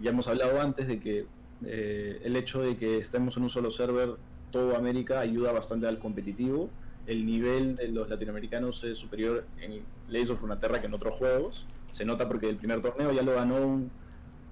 [0.00, 1.26] Ya hemos hablado antes de que
[1.64, 4.16] eh, el hecho de que estemos en un solo server,
[4.50, 6.68] todo América, ayuda bastante al competitivo.
[7.06, 11.66] El nivel de los latinoamericanos es superior en Legends of Runeterra que en otros juegos.
[11.92, 13.90] Se nota porque el primer torneo ya lo ganó un,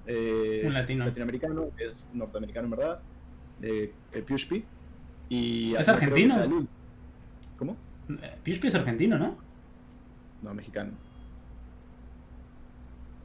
[0.06, 1.04] eh, Un latino.
[1.04, 3.00] latinoamericano, que es norteamericano en verdad,
[3.62, 4.64] eh, el Pushpi.
[5.28, 6.34] Y ¿Es argentino?
[7.62, 7.76] ¿Cómo?
[8.42, 9.36] Pishpi es argentino, ¿no?
[10.42, 10.90] No, mexicano.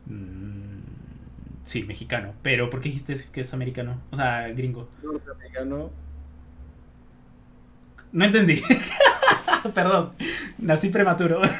[0.06, 0.78] Mm,
[1.64, 2.34] Sí, mexicano.
[2.44, 4.00] Pero ¿por qué dijiste que es americano?
[4.12, 4.88] O sea, gringo.
[5.02, 5.90] Norteamericano.
[8.12, 8.62] No entendí.
[9.74, 10.12] Perdón.
[10.60, 11.42] Nací prematuro.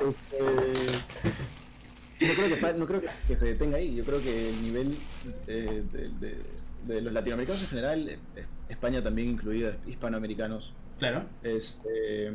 [0.00, 0.42] Este,
[2.26, 3.94] no creo, que, fa- no creo que, que se detenga ahí.
[3.94, 4.96] Yo creo que el nivel
[5.46, 6.42] eh, de, de-
[6.86, 8.18] de los latinoamericanos en general, eh,
[8.68, 11.24] España también incluida, hispanoamericanos, claro.
[11.42, 12.28] este,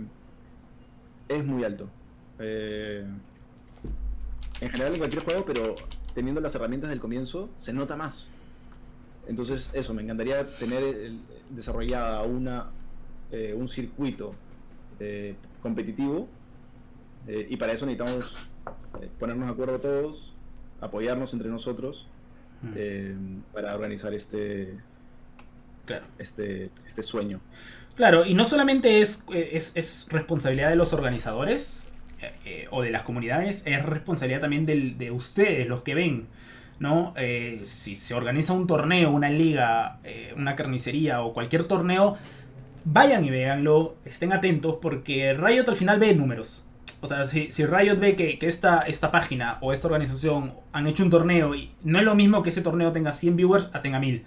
[1.27, 1.89] es muy alto.
[2.39, 3.05] Eh,
[4.61, 5.75] en general en cualquier juego, pero
[6.13, 8.25] teniendo las herramientas del comienzo, se nota más.
[9.27, 11.19] Entonces, eso, me encantaría tener el-
[11.49, 12.67] desarrollada una,
[13.31, 14.33] eh, un circuito
[14.99, 16.27] eh, competitivo
[17.27, 18.35] y para eso necesitamos
[19.19, 20.31] ponernos de acuerdo todos,
[20.79, 22.05] apoyarnos entre nosotros
[22.66, 23.16] Mm, eh,
[23.53, 24.74] para organizar este,
[25.86, 26.05] Claro.
[26.20, 27.39] este, este sueño.
[27.95, 31.84] Claro, y no solamente es, eh, es, es responsabilidad de los organizadores
[32.22, 36.28] eh, eh, o de las comunidades, es responsabilidad también del- de ustedes, los que ven.
[36.78, 37.13] ¿no?
[37.16, 39.99] Eh, si se organiza un torneo, una liga,
[40.36, 42.18] una carnicería o cualquier torneo,
[42.84, 46.64] vayan y véanlo, estén atentos porque Riot al final ve números.
[47.05, 50.87] O sea, si, si Riot ve que, que esta, esta página o esta organización han
[50.87, 53.83] hecho un torneo y no es lo mismo que ese torneo tenga 100 viewers a
[53.83, 54.23] tenga 1000.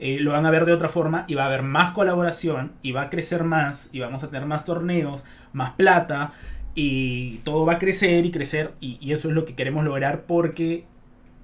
[0.00, 2.90] eh, lo van a ver de otra forma y va a haber más colaboración y
[2.90, 5.22] va a crecer más y vamos a tener más torneos,
[5.52, 6.32] más plata
[6.74, 10.84] y todo va a crecer y crecer y, eso es lo que queremos lograr porque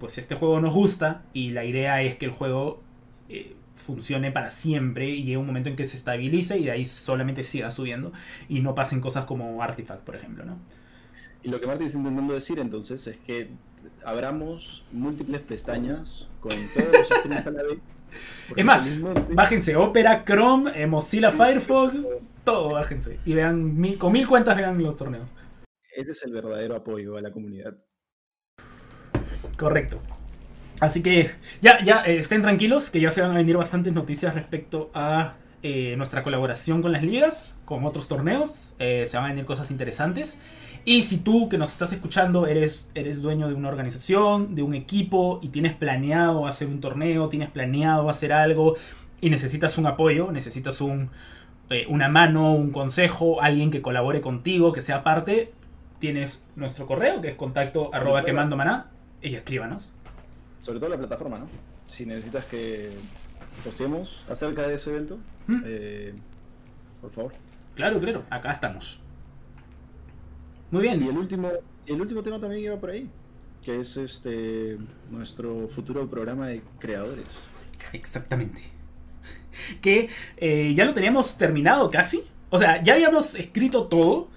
[0.00, 2.82] pues este juego nos gusta y la idea es que el juego
[3.28, 6.84] eh, funcione para siempre y llegue un momento en que se estabilice y de ahí
[6.84, 8.12] solamente siga subiendo
[8.48, 10.58] y no pasen cosas como Artifact, por ejemplo, ¿no?
[11.42, 13.50] Y lo que Marty está intentando decir entonces es que
[14.04, 17.78] abramos múltiples pestañas con todos los streams a la vez.
[18.54, 18.86] Es más,
[19.30, 21.94] bájense Opera, Chrome, eh, Mozilla Firefox,
[22.44, 23.18] todo bájense.
[23.24, 25.30] Y vean, mil, con mil cuentas vean los torneos.
[25.96, 27.74] Ese es el verdadero apoyo a la comunidad.
[29.56, 29.98] Correcto.
[30.82, 31.30] Así que
[31.60, 35.34] ya, ya eh, estén tranquilos, que ya se van a venir bastantes noticias respecto a
[35.62, 38.74] eh, nuestra colaboración con las ligas, con otros torneos.
[38.80, 40.40] Eh, se van a venir cosas interesantes.
[40.84, 44.74] Y si tú que nos estás escuchando eres, eres dueño de una organización, de un
[44.74, 48.74] equipo y tienes planeado hacer un torneo, tienes planeado hacer algo
[49.20, 51.10] y necesitas un apoyo, necesitas un,
[51.86, 55.52] una mano, un consejo, alguien que colabore contigo, que sea parte,
[56.00, 58.90] tienes nuestro correo que es contacto arroba quemando maná
[59.22, 59.92] y escríbanos
[60.62, 61.46] sobre todo la plataforma, ¿no?
[61.86, 62.90] Si necesitas que
[63.64, 65.62] posteemos acerca de ese evento, ¿Mm?
[65.64, 66.14] eh,
[67.00, 67.32] por favor.
[67.74, 69.00] Claro, claro, acá estamos.
[70.70, 71.02] Muy bien.
[71.02, 71.50] Y el último,
[71.86, 73.08] el último tema también iba por ahí,
[73.62, 74.78] que es este
[75.10, 77.28] nuestro futuro programa de creadores.
[77.92, 78.62] Exactamente.
[79.82, 80.08] Que
[80.38, 82.24] eh, ya lo teníamos terminado casi.
[82.48, 84.28] O sea, ya habíamos escrito todo.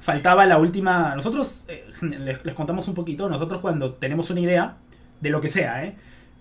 [0.00, 1.14] Faltaba la última.
[1.14, 1.86] Nosotros eh,
[2.44, 3.28] les contamos un poquito.
[3.28, 4.76] Nosotros cuando tenemos una idea,
[5.24, 5.94] de lo que sea, ¿eh?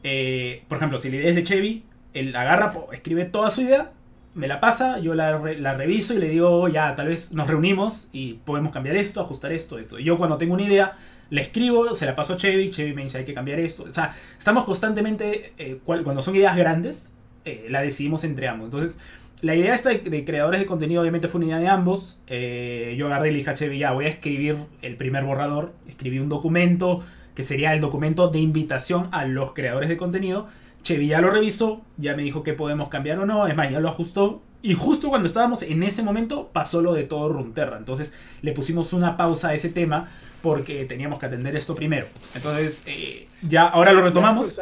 [0.03, 0.63] ¿eh?
[0.67, 3.91] por ejemplo, si la idea es de Chevy, él agarra, escribe toda su idea,
[4.35, 8.33] me la pasa, yo la, reviso y le digo, ya, tal vez nos reunimos y
[8.33, 9.99] podemos cambiar esto, ajustar esto, esto.
[9.99, 10.93] Yo cuando tengo una idea,
[11.29, 13.83] la escribo, se la paso a Chevy, Chevy me dice, hay que cambiar esto.
[13.83, 17.13] O sea, estamos constantemente, eh, cuando son ideas grandes,
[17.45, 18.65] eh, la decidimos entre ambos.
[18.65, 18.99] Entonces,
[19.41, 22.19] la idea esta de, creadores de contenido obviamente fue una idea de ambos.
[22.27, 26.19] yo agarré y le dije a Chevy, ya, voy a escribir el primer borrador, escribí
[26.19, 27.03] un documento,
[27.35, 30.47] que sería el documento de invitación a los creadores de contenido.
[30.83, 33.79] Chevy ya lo revisó, ya me dijo que podemos cambiar o no, es más, ya
[33.79, 34.41] lo ajustó.
[34.61, 37.77] Y justo cuando estábamos en ese momento pasó lo de todo Runterra.
[37.77, 40.09] Entonces le pusimos una pausa a ese tema
[40.41, 42.07] porque teníamos que atender esto primero.
[42.35, 44.61] Entonces eh, ya ahora lo retomamos.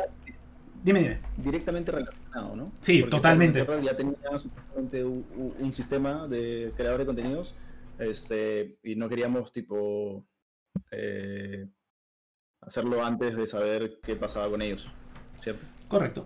[0.83, 1.19] Dime, dime.
[1.37, 2.71] Directamente relacionado, ¿no?
[2.81, 3.65] Sí, totalmente.
[3.83, 4.15] Ya tenía
[4.75, 5.25] un,
[5.59, 7.53] un, sistema de creador de contenidos
[7.99, 10.25] este, y no queríamos tipo...
[10.91, 11.67] Eh,
[12.61, 14.87] hacerlo antes de saber qué pasaba con ellos,
[15.41, 15.65] ¿cierto?
[15.87, 16.25] Correcto.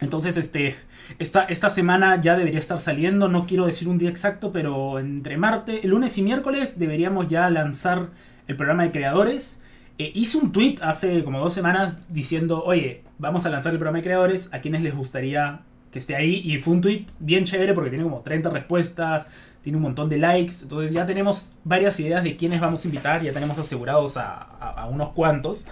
[0.00, 0.74] Entonces, este,
[1.18, 5.36] esta, esta semana ya debería estar saliendo, no quiero decir un día exacto, pero entre
[5.36, 8.08] martes, lunes y miércoles deberíamos ya lanzar
[8.48, 9.62] el programa de creadores.
[9.98, 13.98] Eh, hice un tweet hace como dos semanas diciendo, oye, vamos a lanzar el programa
[13.98, 15.60] de creadores, a quienes les gustaría
[15.92, 16.42] que esté ahí.
[16.44, 19.28] Y fue un tweet bien chévere porque tiene como 30 respuestas,
[19.64, 20.56] tiene un montón de likes.
[20.62, 25.10] Entonces ya tenemos varias ideas de quiénes vamos a invitar, ya tenemos asegurados a, unos
[25.12, 25.66] cuantos.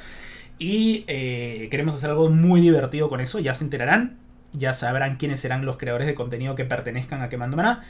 [0.59, 4.17] Y eh, queremos hacer algo muy divertido con eso, ya se enterarán,
[4.55, 7.85] ya sabrán quiénes serán los creadores de contenido que pertenezcan a Quemando Maná.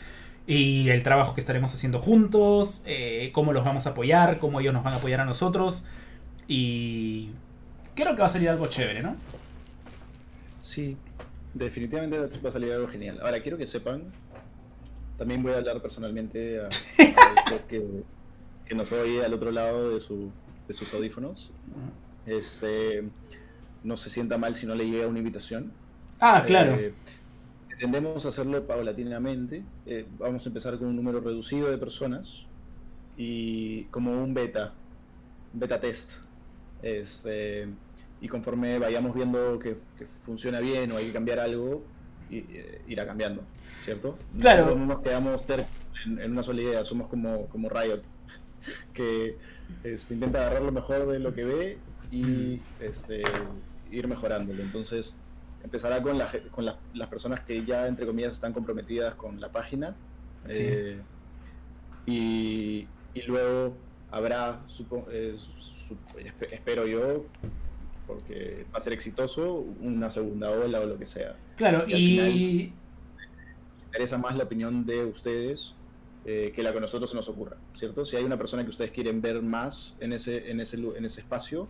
[0.45, 4.75] Y el trabajo que estaremos haciendo juntos, eh, cómo los vamos a apoyar, cómo ellos
[4.75, 5.85] nos van a apoyar a nosotros.
[6.49, 7.31] Y
[7.95, 9.15] creo que va a salir algo chévere, ¿no?
[10.61, 10.97] Sí,
[11.55, 13.21] definitivamente va a salir algo genial.
[13.23, 14.03] Ahora, quiero que sepan
[15.23, 16.65] también voy a hablar personalmente a,
[17.45, 20.33] usted que, nos oye al otro lado de, su,
[20.67, 21.53] de sus audífonos.
[22.27, 23.05] Este,
[23.85, 25.71] no se sienta mal si no le llega una invitación.
[26.19, 26.75] Ah, claro.
[26.75, 26.93] Eh,
[27.79, 29.63] tendemos a hacerlo paulatinamente.
[29.87, 32.47] Eh, vamos a empezar con un número reducido de personas
[33.17, 34.73] y como un beta,
[35.53, 36.15] beta test.
[36.83, 37.69] Este,
[38.21, 41.85] y conforme vayamos viendo que, que funciona bien o hay que cambiar algo,
[42.87, 43.43] irá cambiando.
[43.85, 44.19] ¿cierto?
[44.41, 44.75] Claro.
[44.75, 45.45] No nos quedamos
[46.07, 48.03] en, una sola idea, somos como, como Riot,
[48.95, 49.37] que
[49.85, 51.79] este, intenta agarrar lo mejor de lo que ve
[52.11, 53.23] y este,
[53.91, 54.63] ir mejorándolo.
[54.63, 55.15] Entonces,
[55.63, 59.95] empezará con, la, con las personas que ya, entre comillas, están comprometidas con la página.
[60.49, 61.01] Eh,
[62.07, 63.77] y, y, luego
[64.11, 64.61] habrá,
[65.13, 65.37] eh,
[66.51, 67.25] espero yo,
[68.15, 71.37] porque va a ser exitoso, una segunda ola o lo que sea.
[71.57, 72.73] Claro, y,
[73.87, 75.75] interesa más la opinión de ustedes
[76.25, 78.05] eh, que la que a nosotros se nos ocurra, ¿cierto?
[78.05, 81.21] Si hay una persona que ustedes quieren ver más en ese, en ese, en ese
[81.21, 81.69] espacio,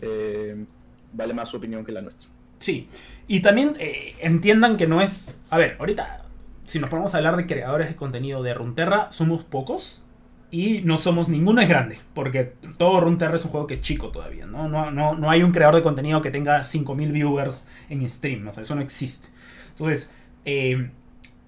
[0.00, 0.64] eh,
[1.12, 2.28] vale más su opinión que la nuestra.
[2.58, 2.88] Sí,
[3.26, 5.38] y también eh, entiendan que no es...
[5.50, 6.24] A ver, ahorita,
[6.64, 10.02] si nos ponemos a hablar de creadores de contenido de Runterra, somos pocos.
[10.50, 14.08] Y no somos, ninguno es grande, porque todo Runeterra es un juego que es chico
[14.08, 14.68] todavía, ¿no?
[14.68, 18.52] No, no, no hay un creador de contenido que tenga 5.000 viewers en stream, o
[18.52, 19.28] sea, eso no existe.
[19.70, 20.12] Entonces,
[20.44, 20.90] eh,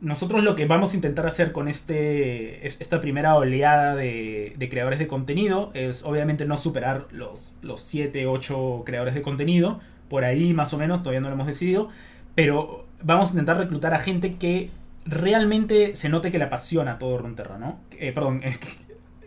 [0.01, 5.07] nosotros lo que vamos a intentar hacer con este, esta primera oleada de, creadores de
[5.07, 10.73] contenido es obviamente no superar los, los 7, 8 creadores de contenido, por ahí más
[10.75, 11.89] o menos, todavía no lo hemos decidido,
[12.35, 14.71] pero vamos a intentar reclutar a gente que
[15.05, 17.81] realmente se note que le apasiona todo Runeterra, ¿no?
[17.93, 18.57] Eh, perdón, eh,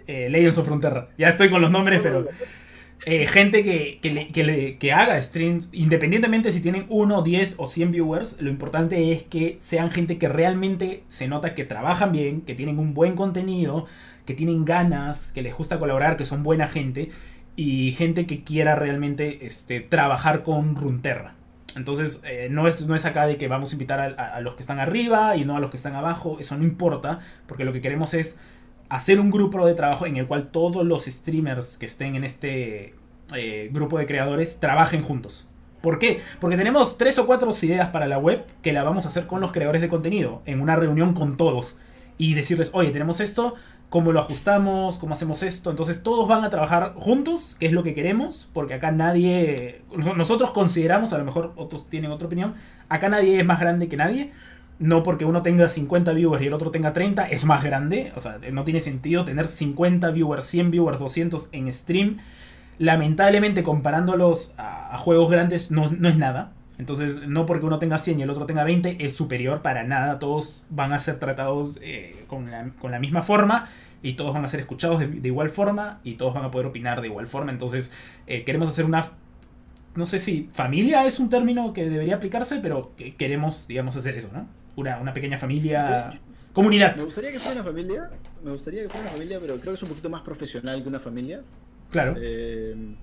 [0.08, 1.10] Legends of Runeterra.
[1.18, 2.28] Ya estoy con los nombres, pero...
[3.04, 8.40] Eh, gente que, que, que, haga streams, independientemente si tienen 1, 10 o 100 viewers,
[8.40, 12.78] lo importante es que sean gente que realmente se nota que trabajan bien, que tienen
[12.78, 13.88] un buen contenido,
[14.28, 17.10] que tienen ganas, que les gusta colaborar, que son buena gente
[17.56, 21.34] y gente que quiera realmente este, trabajar con Runterra.
[21.76, 24.62] Entonces, eh, no, es, no es acá de que vamos a invitar a los que
[24.62, 27.82] están arriba y no a los que están abajo, eso no importa, porque lo que
[27.82, 28.40] queremos es
[28.92, 32.94] hacer un grupo de trabajo en el cual todos los streamers que estén en este
[33.34, 35.48] eh, grupo de creadores trabajen juntos.
[35.80, 36.22] ¿Por qué?
[36.42, 39.40] Porque tenemos tres o cuatro ideas para la web que la vamos a hacer con
[39.40, 41.80] los creadores de contenido, en una reunión con todos.
[42.18, 43.56] Y decirles, oye, tenemos esto,
[43.90, 44.98] ¿cómo lo ajustamos?
[44.98, 45.70] ¿Cómo hacemos esto?
[45.70, 49.84] Entonces todos van a trabajar juntos, que es lo que queremos, porque acá nadie,
[50.18, 52.56] nosotros consideramos, a lo mejor otros tienen otra opinión,
[52.90, 54.34] acá nadie es más grande que nadie
[54.82, 58.12] no porque uno tenga 50 viewers y el otro tenga 30 es más grande.
[58.16, 62.18] O sea, no tiene sentido tener 50 viewers, 100 viewers, 200 en stream.
[62.80, 66.54] Lamentablemente, comparándolos a, juegos grandes, no, es nada.
[66.80, 70.18] Entonces, no porque uno tenga 100 y el otro tenga 20 es superior para nada.
[70.18, 73.70] Todos van a ser tratados eh, con, la, misma forma
[74.02, 77.02] y todos van a ser escuchados de, igual forma y todos van a poder opinar
[77.02, 77.52] de igual forma.
[77.52, 77.94] Entonces,
[78.26, 79.12] eh, queremos hacer una
[79.94, 84.30] no sé si familia es un término que debería aplicarse, pero queremos, digamos, hacer eso,
[84.32, 84.48] ¿no?
[84.76, 86.20] Una, pequeña familia,
[86.54, 86.96] comunidad.
[86.96, 88.10] Me gustaría que fuera una familia,
[88.44, 90.90] me gustaría que fuera una familia, pero creo que es un poquito más profesional que
[90.90, 91.44] una familia.
[91.90, 92.16] Claro.
[92.18, 92.96] Eh,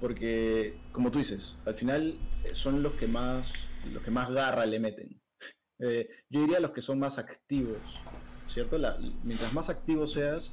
[0.00, 3.52] porque, como tú dices, al final eh, son los que más,
[3.92, 5.20] los que más garra le meten.
[5.78, 7.78] Eh, yo diría los que son más activos,
[8.48, 8.78] ¿cierto?
[9.24, 10.52] mientras más activo seas,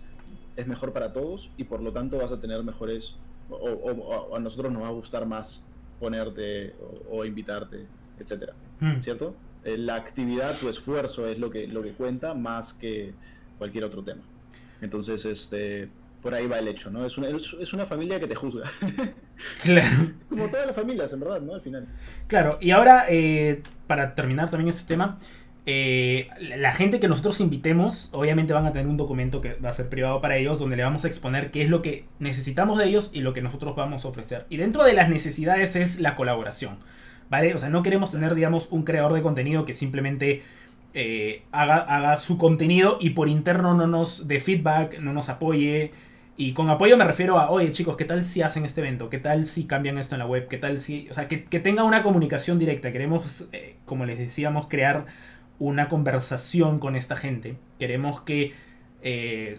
[0.56, 3.16] es mejor para todos y por lo tanto vas a tener mejores,
[3.50, 5.64] o, a nosotros nos va a gustar más
[6.00, 6.76] ponerte
[7.10, 7.86] o, invitarte,
[8.20, 9.02] etcétera, mm.
[9.02, 9.36] ¿cierto?
[9.66, 13.14] Eh, la actividad, tu esfuerzo es lo que, lo que cuenta más que
[13.58, 14.22] cualquier otro tema.
[14.82, 15.90] Entonces, este,
[16.22, 17.06] por ahí va el hecho, ¿no?
[17.06, 18.70] Es una, es una familia que te juzga.
[19.62, 20.14] Claro.
[20.30, 21.56] Como todas las familias, en verdad, ¿no?
[21.56, 21.88] Al final.
[22.28, 25.18] Claro, y ahora, eh, para terminar también este tema,
[25.66, 29.74] eh, la gente que nosotros invitemos, obviamente van a tener un documento que va a
[29.74, 32.86] ser privado para ellos, donde le vamos a exponer qué es lo que necesitamos de
[32.86, 34.46] ellos y lo que nosotros vamos a ofrecer.
[34.50, 36.78] Y dentro de las necesidades es la colaboración.
[37.34, 37.56] ¿Vale?
[37.56, 40.44] O sea, no queremos tener, digamos, un creador de contenido que simplemente
[40.94, 45.94] eh, haga, haga, su contenido y por interno no nos dé feedback, no nos apoye.
[46.38, 49.10] Y con apoyo me refiero a, oye chicos, ¿qué tal si hacen este evento?
[49.10, 50.48] ¿Qué tal si cambian esto en la web?
[50.48, 51.08] ¿Qué tal si...
[51.10, 52.92] O sea, que, tenga una comunicación directa.
[52.92, 55.08] Queremos, eh, como les decíamos, crear
[55.58, 57.56] una conversación con esta gente.
[57.80, 58.54] Queremos que
[59.02, 59.58] eh,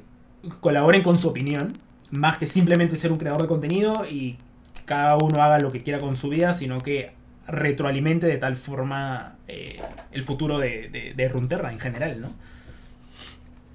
[0.61, 1.73] colaboren con su opinión,
[2.13, 4.39] más que simplemente ser un creador de contenido y
[4.85, 9.37] cada uno haga lo que quiera con su vida, sino que retroalimente de tal forma
[9.49, 9.81] eh,
[10.13, 12.33] el futuro de, de, Runterra en general, ¿no?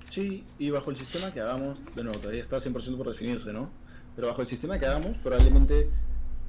[0.09, 3.69] Sí, y bajo el sistema que hagamos, de nuevo, todavía está 100% por definirse, ¿no?
[4.15, 5.89] Pero bajo el sistema que hagamos, probablemente,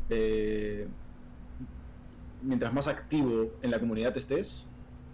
[0.09, 0.87] eh,
[2.43, 4.65] mientras más activo en la comunidad estés,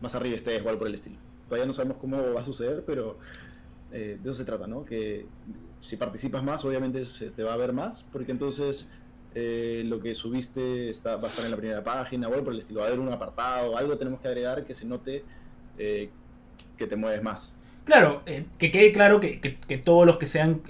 [0.01, 1.17] más arriba estés, igual por el estilo.
[1.49, 3.19] Todavía no sabemos cómo va a suceder, pero
[3.93, 4.85] eh, de eso se trata, ¿no?
[4.85, 5.27] Que
[5.81, 8.87] si participas más, obviamente se te va a ver más, porque entonces
[9.39, 12.59] eh, lo que subiste está, va a estar en la primera página, o por el
[12.59, 15.24] estilo, va a haber un apartado, algo tenemos que agregar que se note
[15.76, 16.09] eh,
[16.78, 17.53] que te mueves más.
[17.84, 19.37] Claro, eh, que quede claro que,
[19.84, 20.62] todos los que sean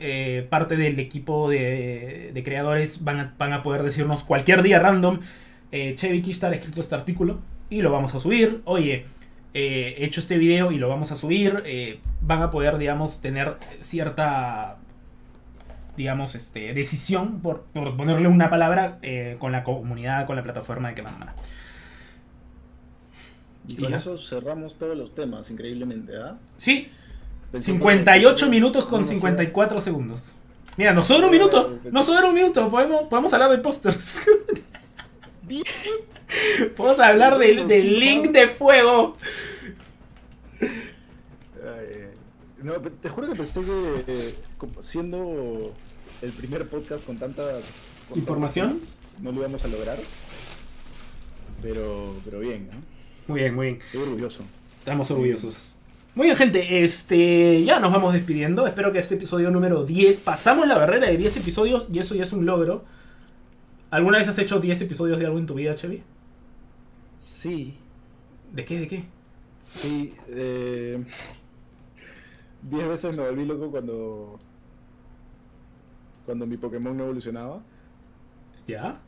[0.51, 5.21] parte del equipo de, creadores van a, van a, poder decirnos cualquier día random,
[5.71, 7.39] eh, Chevy Kishtar ha escrito este artículo
[7.71, 8.63] y lo vamos a subir.
[8.65, 9.05] Oye,
[9.55, 11.63] he hecho este video y lo vamos a subir.
[12.21, 14.79] van a poder, digamos, tener cierta
[15.97, 20.95] digamos, este, decisión, por, ponerle una palabra, eh, con la comunidad, con la plataforma de
[20.95, 21.31] que mandan.
[23.69, 26.37] Y con eso cerramos todos los temas, increíblemente, ¿ah?
[26.59, 26.89] Sí.
[27.59, 30.33] 58 minutos con 54 segundos.
[30.77, 31.79] Mira, nos sobra un minuto.
[31.91, 32.69] Nos sobra un minuto.
[32.69, 34.27] Podemos, podemos hablar de pósters.
[35.43, 35.65] Bien.
[36.77, 39.17] Podemos hablar del, Link de Fuego.
[42.63, 44.35] no, te juro que pensé que eh,
[44.81, 45.73] siendo
[46.23, 47.43] el primer podcast con tanta
[48.15, 48.81] información.
[49.21, 49.99] No lo íbamos a lograr.
[51.63, 52.75] Pero, pero bien, ¿no?
[53.29, 53.79] Muy bien, muy bien.
[53.81, 54.41] Estoy orgulloso.
[54.79, 55.77] Estamos orgullosos.
[56.15, 56.85] Muy bien, gente.
[56.85, 58.67] Este, ya nos vamos despidiendo.
[58.67, 60.21] Espero que este episodio número 10.
[60.21, 62.85] Pasamos la barrera de 10 episodios y eso ya es un logro.
[63.91, 66.03] ¿Alguna vez has hecho 10 episodios de algo en tu vida, Chevy?
[67.19, 67.75] Sí,
[68.53, 68.81] ¿De qué?
[68.81, 69.05] ¿De qué?
[69.63, 70.15] sí.
[70.29, 71.05] Eh,
[72.63, 74.39] diez veces me volví loco cuando.
[76.27, 77.63] Cuando mi Pokémon no evolucionaba.
[78.67, 79.01] ¿Ya?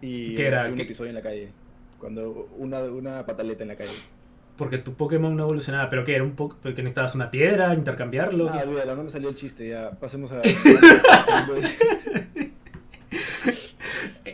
[0.00, 0.66] Y ¿Qué era?
[0.68, 1.50] un ¿Qué- episodio en la calle.
[1.98, 3.90] Cuando una, una pataleta en la calle.
[4.56, 5.88] Porque tu Pokémon no evolucionaba.
[5.90, 6.14] ¿Pero qué?
[6.14, 7.74] ¿Era un poco que necesitabas una piedra?
[7.74, 8.48] ¿Intercambiarlo?
[8.50, 9.90] Ah, olvídalo, no me salió el chiste, ya.
[9.92, 10.42] Pasemos a.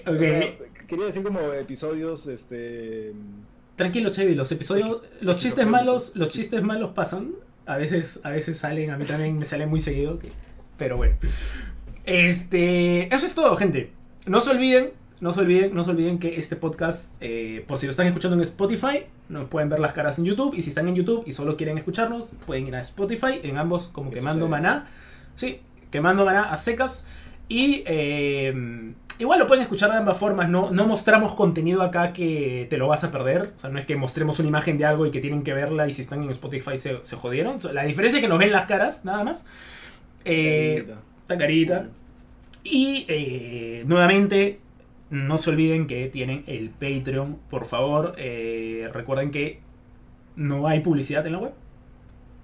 [0.07, 0.19] O ok.
[0.21, 0.55] sea,
[0.87, 3.13] quería decir como episodios, este.
[3.77, 4.35] Tranquilo, Chevy.
[4.35, 5.03] Los episodios...
[5.21, 6.13] Los chistes malos...
[6.17, 7.33] Los chistes malos pasan.
[7.67, 8.91] A veces, a veces salen.
[8.91, 10.19] A mí también me salen muy seguido.
[10.19, 10.33] que-
[10.79, 11.17] Pero bueno.
[12.05, 13.15] Este...
[13.15, 13.93] Eso es todo, gente.
[14.27, 14.91] No se olviden...
[15.21, 18.37] No se olviden, no se olviden que este podcast, eh, por si lo están escuchando
[18.37, 20.55] en Spotify, nos pueden ver las caras en YouTube.
[20.55, 23.89] Y si están en YouTube y solo quieren escucharnos, pueden ir a Spotify, en ambos
[23.89, 24.87] como quemando se- maná.
[25.35, 25.59] Sí,
[25.91, 27.05] quemando maná a secas.
[27.49, 30.49] Y eh, igual lo pueden escuchar de ambas formas.
[30.49, 33.55] No, no mostramos contenido acá que te lo vas a perder.
[33.57, 35.89] O sea, no es que mostremos una imagen de algo y que tienen que verla
[35.89, 37.57] y si están en Spotify se, se jodieron.
[37.73, 39.47] La diferencia es que nos ven las caras, nada más.
[40.25, 40.87] Eh,
[41.21, 41.89] esta carita.
[42.65, 44.61] Y eh, nuevamente,
[45.11, 48.15] no se olviden que tienen el Patreon, por favor.
[48.19, 49.61] eh, recuerden que
[50.37, 51.53] no hay publicidad en la web.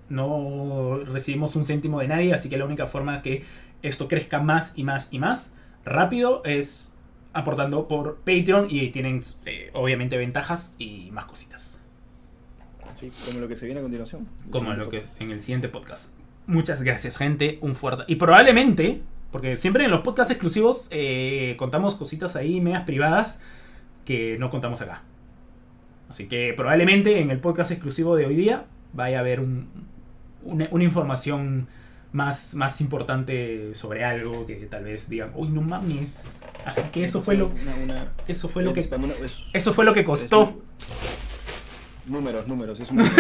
[0.09, 3.45] No recibimos un céntimo de nadie, así que la única forma que
[3.83, 5.55] esto crezca más y más y más
[5.85, 6.93] rápido es
[7.33, 11.81] aportando por Patreon y tienen eh, obviamente ventajas y más cositas.
[12.99, 14.29] Sí, como lo que se viene a continuación.
[14.51, 16.15] Como lo que es en el siguiente podcast.
[16.47, 17.59] Muchas gracias, gente.
[17.63, 18.05] Un fuerte.
[18.07, 23.41] Y probablemente, porque siempre en los podcasts exclusivos eh, contamos cositas ahí, medias privadas,
[24.05, 25.03] que no contamos acá.
[26.09, 29.69] Así que probablemente en el podcast exclusivo de hoy día vaya a haber un-
[30.43, 31.67] una, una información
[32.13, 36.41] más, más importante sobre algo que tal vez digan, uy, no mames.
[36.67, 37.51] Así que eso fue lo,
[38.29, 38.81] eso fue lo que,
[39.55, 40.61] eso fue lo que costó.
[42.07, 42.79] Números, números.
[42.81, 43.15] Es un número.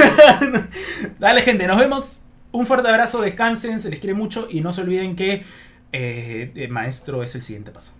[1.18, 2.20] Dale, gente, nos vemos.
[2.54, 5.42] Un fuerte abrazo, descansen, se les quiere mucho y no se olviden que
[5.90, 7.94] eh, maestro es el siguiente paso.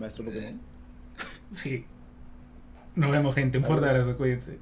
[0.00, 0.60] Maestro Pokémon.
[1.52, 1.84] Sí.
[2.96, 3.58] Nos vemos, gente.
[3.58, 4.58] Un fuerte abrazo, cuídense.